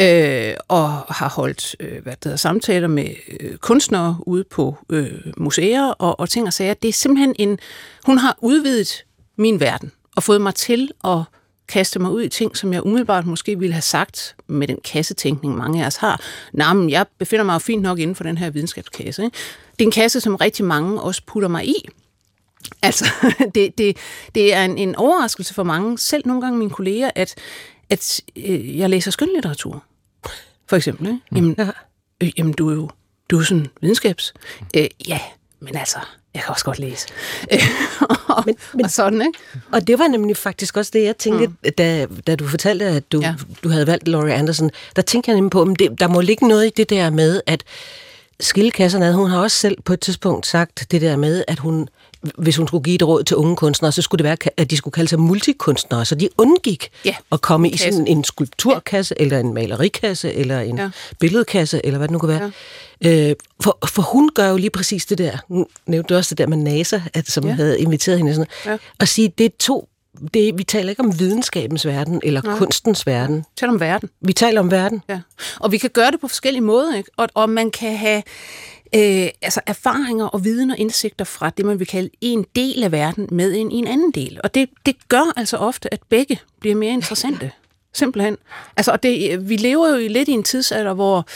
[0.00, 3.08] øh, og har holdt øh, hvad det hedder, samtaler med
[3.40, 6.74] øh, kunstnere ude på øh, museer og, og ting og sager.
[6.74, 7.58] Det er simpelthen en,
[8.06, 9.04] hun har udvidet
[9.36, 11.18] min verden og fået mig til at
[11.68, 15.56] kaste mig ud i ting, som jeg umiddelbart måske ville have sagt med den kassetænkning,
[15.56, 16.20] mange af os har.
[16.52, 19.24] Nej, men jeg befinder mig jo fint nok inden for den her videnskabskasse.
[19.24, 19.36] Ikke?
[19.78, 21.88] Det er en kasse, som rigtig mange også putter mig i.
[22.82, 23.04] Altså,
[23.54, 23.96] det, det,
[24.34, 27.34] det er en, en overraskelse for mange, selv nogle gange mine kolleger, at,
[27.90, 29.84] at øh, jeg læser skønlitteratur.
[30.68, 31.06] For eksempel.
[31.06, 31.20] Ikke?
[31.34, 31.68] Jamen, Ja.
[32.22, 32.90] øh, jamen, du er jo
[33.30, 34.34] du er sådan videnskabs.
[34.76, 35.20] Øh, ja,
[35.60, 35.98] men altså,
[36.36, 37.06] jeg kan også godt læse.
[38.28, 39.38] Og, Men- men- og sådan, ikke?
[39.72, 41.56] Og det var nemlig faktisk også det, jeg tænkte, mm.
[41.78, 43.34] da, da du fortalte, at du, ja.
[43.64, 44.70] Du havde valgt Laurie Anderson.
[44.96, 47.62] Der tænkte jeg nemlig på, at der må ligge noget i det der med, at
[48.40, 51.88] skillekasserne, hun har også selv på et tidspunkt sagt det der med, at hun,
[52.38, 54.76] hvis hun skulle give et råd til unge kunstnere, så skulle det være, at de
[54.76, 57.92] skulle kalde sig multikunstnere, så de undgik Ja, at komme i kasse.
[57.92, 59.24] sådan en skulpturkasse, ja.
[59.24, 60.90] eller en malerikasse, eller en ja.
[61.20, 62.52] Billedkasse, eller hvad det nu kan være.
[63.04, 63.30] Ja.
[63.30, 65.38] Øh, for, for hun gør jo lige præcis det der.
[65.48, 67.52] Nu nævnte du også det der med NASA, at, som ja.
[67.52, 68.34] Havde inviteret hende.
[68.34, 68.80] Sådan, noget.
[68.80, 68.86] Ja.
[69.00, 69.88] Og sige, det er to...
[70.34, 72.58] Det, vi taler ikke om videnskabens verden, eller Nej.
[72.58, 73.44] kunstens verden.
[73.56, 74.08] Tal om verden.
[74.20, 75.02] Vi taler om verden.
[75.08, 75.20] Ja.
[75.60, 77.10] Og vi kan gøre det på forskellige måder, ikke?
[77.16, 78.22] Og, og man kan have
[78.94, 82.92] øh, altså erfaringer og viden og indsigter fra det, man vil kalde en del af
[82.92, 84.40] verden med ind i en anden del.
[84.44, 87.50] Og det, det gør altså ofte, at begge bliver mere interessante.
[87.92, 88.36] Simpelthen.
[88.76, 91.26] Altså, og det, vi lever jo i lidt i en tidsalder, hvor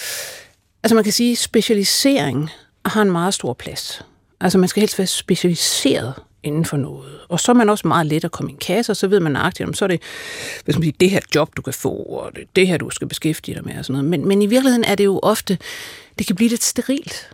[0.82, 2.50] altså man kan sige, specialisering
[2.84, 4.04] har en meget stor plads.
[4.40, 7.20] Altså man skal helst være specialiseret inden for noget.
[7.28, 9.20] Og så er man også meget let at komme i en kasse, og så ved
[9.20, 10.02] man nøjagtigt, så er det
[10.64, 13.08] hvis man siger, det her job, du kan få, og det, det her, du skal
[13.08, 14.10] beskæftige dig med, og sådan noget.
[14.10, 15.58] Men, men i virkeligheden er det jo ofte,
[16.18, 17.30] det kan blive lidt sterilt.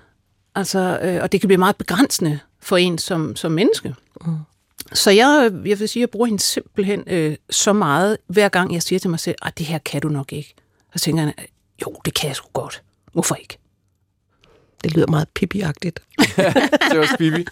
[0.57, 3.95] Altså, øh, og det kan blive meget begrænsende for en som, som menneske.
[4.27, 4.37] Mm.
[4.93, 8.83] Så jeg, jeg vil sige, jeg bruger hende simpelthen øh, så meget, hver gang jeg
[8.83, 10.55] siger til mig selv, at det her kan du nok ikke.
[10.97, 11.35] Så tænker jeg,
[11.83, 12.83] jo, det kan jeg sgu godt.
[13.13, 13.59] Hvorfor ikke?
[14.85, 15.99] Det lyder meget pippi-agtigt.
[16.91, 17.47] det var Pippi.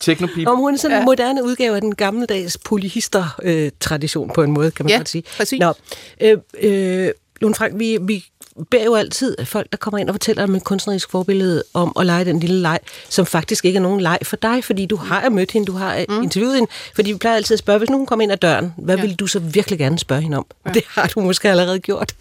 [0.00, 0.48] Teknopip.
[0.48, 1.04] Om hun er sådan en ja.
[1.04, 5.24] moderne udgave af den gammeldags polyhister-tradition øh, på en måde, kan man ja, godt sige.
[5.36, 5.60] præcis.
[5.60, 5.74] Nå,
[6.20, 8.24] øh, øh, Lone Frank, vi, vi
[8.70, 12.06] beder jo altid folk, der kommer ind og fortæller om et kunstnerisk forbillede, om at
[12.06, 15.28] lege den lille leg, som faktisk ikke er nogen leg for dig, fordi du har
[15.28, 16.22] mødt hende, du har mm.
[16.22, 18.96] interviewet hende, fordi vi plejer altid at spørge, hvis nogen kommer ind ad døren, hvad
[18.96, 19.02] ja.
[19.02, 20.46] vil du så virkelig gerne spørge hende om?
[20.66, 20.72] Ja.
[20.72, 22.14] Det har du måske allerede gjort.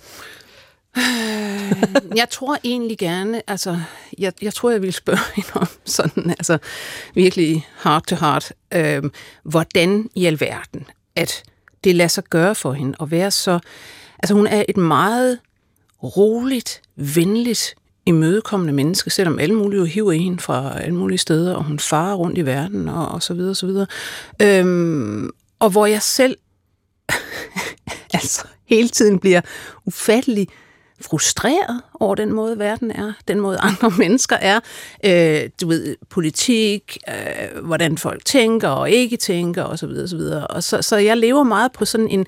[2.15, 3.79] jeg tror egentlig gerne, altså,
[4.17, 6.57] jeg, jeg tror, jeg vil spørge hende om sådan, altså,
[7.13, 9.03] virkelig heart to heart, øh,
[9.43, 10.85] hvordan i alverden,
[11.15, 11.43] at
[11.83, 13.59] det lader sig gøre for hende at være så,
[14.19, 15.39] altså hun er et meget
[16.03, 17.75] roligt, venligt,
[18.05, 21.79] imødekommende menneske, selvom alle mulige jo hiver i hende fra alle mulige steder, og hun
[21.79, 23.87] farer rundt i verden, og, og så videre, og så videre.
[24.41, 25.29] Øhm,
[25.59, 26.37] og hvor jeg selv
[28.13, 29.41] altså hele tiden bliver
[29.85, 30.47] ufattelig
[31.01, 34.59] frustreret over den måde, verden er, den måde andre mennesker er.
[35.05, 39.85] Øh, du ved, politik, øh, hvordan folk tænker og ikke tænker osv.
[39.85, 42.25] Og, så videre, og så, så jeg lever meget på sådan en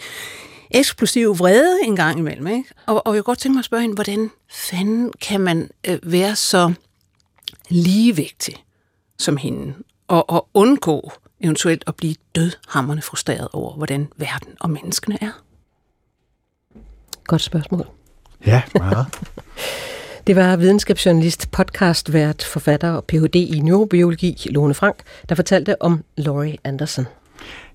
[0.74, 2.48] eksplosiv vrede en gang imellem.
[2.48, 2.70] Ikke?
[2.86, 6.00] Og, og jeg kunne godt tænke mig at spørge hende, hvordan fanden kan man øh,
[6.04, 6.74] være så
[7.70, 8.56] ligevægtig
[9.20, 9.74] som hende,
[10.08, 11.12] og, og undgå
[11.42, 15.42] eventuelt at blive dødhammerne frustreret over, hvordan verden og menneskene er?
[17.24, 17.88] Godt spørgsmål.
[18.46, 19.06] Ja, meget.
[20.28, 23.36] Det var videnskabsjournalist, podcastvært, forfatter og Ph.D.
[23.36, 27.06] i neurobiologi, Lone Frank, der fortalte om Laurie Anderson.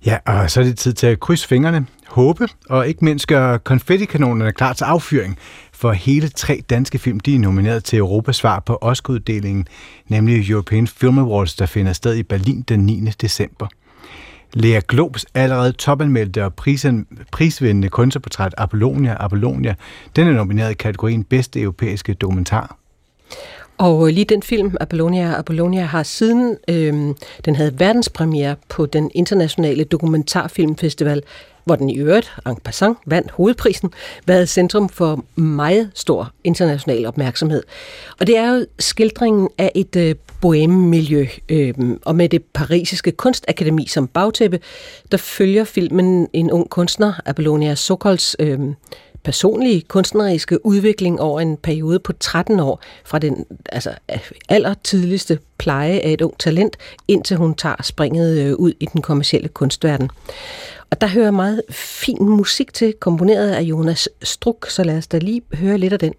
[0.06, 3.58] Ja, og så er det tid til at krydse fingrene, håbe og ikke mindst gøre
[3.58, 5.38] konfettikanonerne klar til affyring.
[5.72, 9.68] For hele tre danske film, de er nomineret til Europas svar på Oscar-uddelingen,
[10.08, 13.00] nemlig European Film Awards, der finder sted i Berlin den 9.
[13.20, 13.66] december.
[14.54, 19.74] Lea Globs allerede topanmeldte og prisen, prisvindende kunstnerportræt Apollonia, Apollonia,
[20.16, 22.76] den er nomineret i kategorien bedste europæiske dokumentar.
[23.78, 27.14] Og lige den film, Apollonia, Apollonia har siden øh,
[27.44, 31.22] den havde verdenspremiere på den internationale dokumentarfilmfestival,
[31.64, 33.92] hvor den i øvrigt, en passant, vandt hovedprisen,
[34.26, 37.62] været centrum for meget stor international opmærksomhed.
[38.20, 41.74] Og det er jo skildringen af et øh, boheme-miljø, øh,
[42.04, 44.60] og med det parisiske kunstakademi som bagtæppe,
[45.12, 48.60] der følger filmen en ung kunstner, Apollonia Sokols, øh,
[49.26, 53.90] personlige kunstneriske udvikling over en periode på 13 år, fra den altså,
[54.48, 56.76] allertidligste pleje af et ung talent,
[57.08, 60.10] indtil hun tager springet øh, ud i den kommercielle kunstverden.
[60.90, 65.18] Og der hører meget fin musik til, komponeret af Jonas Struk, så lad os da
[65.18, 66.14] lige høre lidt af den.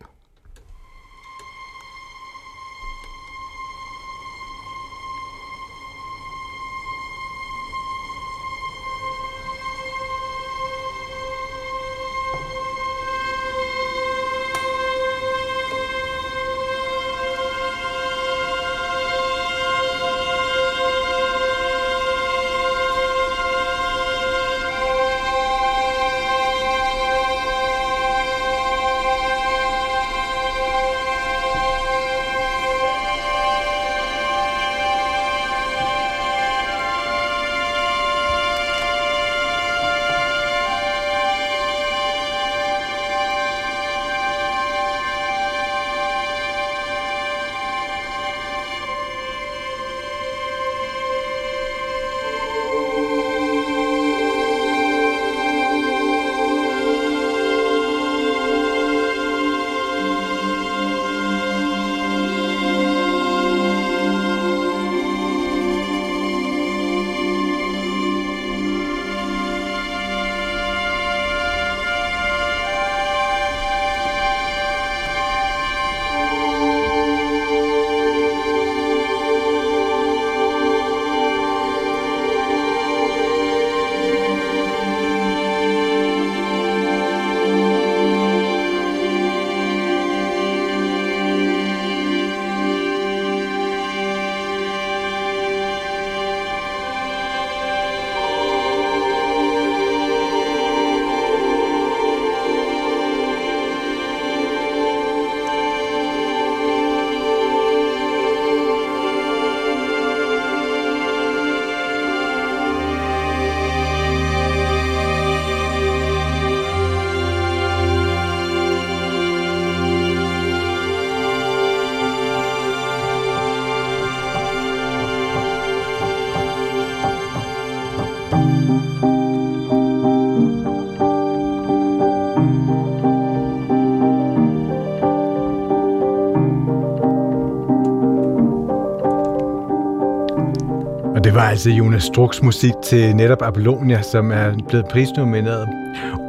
[141.57, 145.67] Altså Jonas Struks musik til netop Apollonia, som er blevet prisnomineret.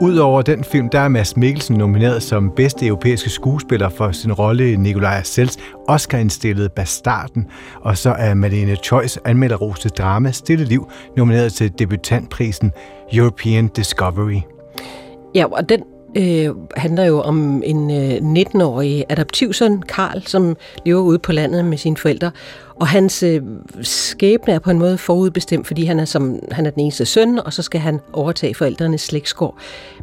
[0.02, 4.72] Udover den film, der er Mads Mikkelsen nomineret som bedste europæiske skuespiller for sin rolle
[4.72, 5.58] i Nikolaj Sels
[5.88, 7.46] Oscar-indstillet Bastarden,
[7.80, 12.72] og så er Malene Choice anmelderroste drama Stille Liv nomineret til debutantprisen
[13.12, 14.40] European Discovery.
[15.34, 15.82] Ja, og den
[16.14, 20.56] øh, handler jo om en øh, 19-årig adoptivsøn, Karl, som
[20.86, 22.30] lever ude på landet med sine forældre.
[22.74, 23.42] Og hans øh,
[23.82, 27.38] skæbne er på en måde forudbestemt, fordi han er, som, han er den eneste søn,
[27.38, 29.58] og så skal han overtage forældrenes slægtsgård.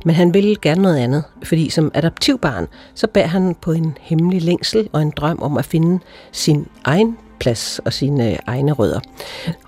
[0.06, 4.42] Men han vil gerne noget andet, fordi som adoptivbarn, så bærer han på en hemmelig
[4.42, 6.00] længsel og en drøm om at finde
[6.32, 9.00] sin egen plads og sine øh, egne rødder.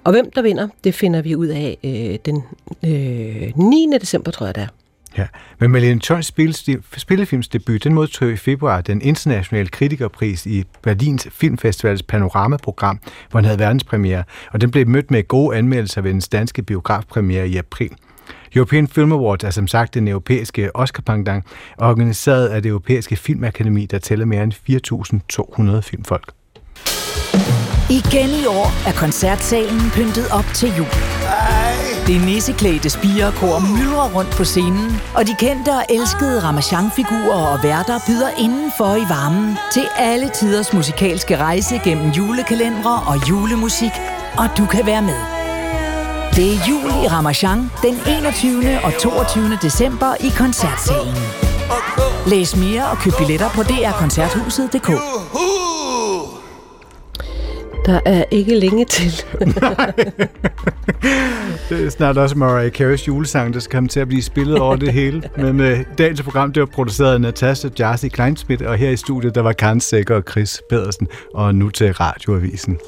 [0.04, 2.44] Og hvem der vinder, det finder vi ud af øh, den
[2.84, 3.90] øh, 9.
[4.02, 4.68] december, tror jeg det er.
[5.18, 5.28] Ja,
[5.60, 6.34] men Malene Tøjs
[6.98, 13.00] spillefilmsdebut, den modtog i februar den internationale kritikerpris i Berlins Filmfestivals panoramaprogram,
[13.32, 17.50] hvor den havde verdenspremiere, og den blev mødt med gode anmeldelser ved den danske biografpremiere
[17.50, 17.90] i april.
[18.56, 21.46] European Film Awards er som sagt den europæiske Oscar-pangdang,
[21.78, 24.54] organiseret af det europæiske filmakademi, der tæller mere end
[25.74, 26.32] 4.200 filmfolk.
[27.90, 31.17] Igen i år er koncertsalen pyntet op til jul.
[32.08, 38.00] Det nisseklædte spirekor myldrer rundt på scenen, og de kendte og elskede Ramachan-figurer og værter
[38.08, 43.92] byder indenfor i varmen til alle tiders musikalske rejse gennem julekalendere og julemusik,
[44.38, 45.20] og du kan være med.
[46.36, 48.80] Det er jul i Ramachan den 21.
[48.84, 49.58] og 22.
[49.62, 51.16] december i koncertsalen.
[52.28, 54.90] Læs mere og køb billetter på drkoncerthuset.dk.
[57.88, 59.12] Der er ikke længe til.
[61.70, 64.76] det er snart også Mariah Carey's julesang, der skal komme til at blive spillet over
[64.76, 65.30] det hele.
[65.38, 69.36] Men uh, dagens program, det var produceret af Natasha Jarsi Kleinsmith, og her i studiet,
[69.36, 72.80] der var Karen Sækker og Chris Pedersen, og nu til Radioavisen.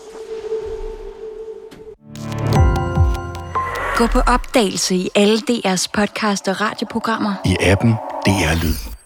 [3.95, 7.34] Gå på opdagelse i alle DR's podcast og radioprogrammer.
[7.45, 7.91] I appen
[8.26, 8.99] DR Lyd.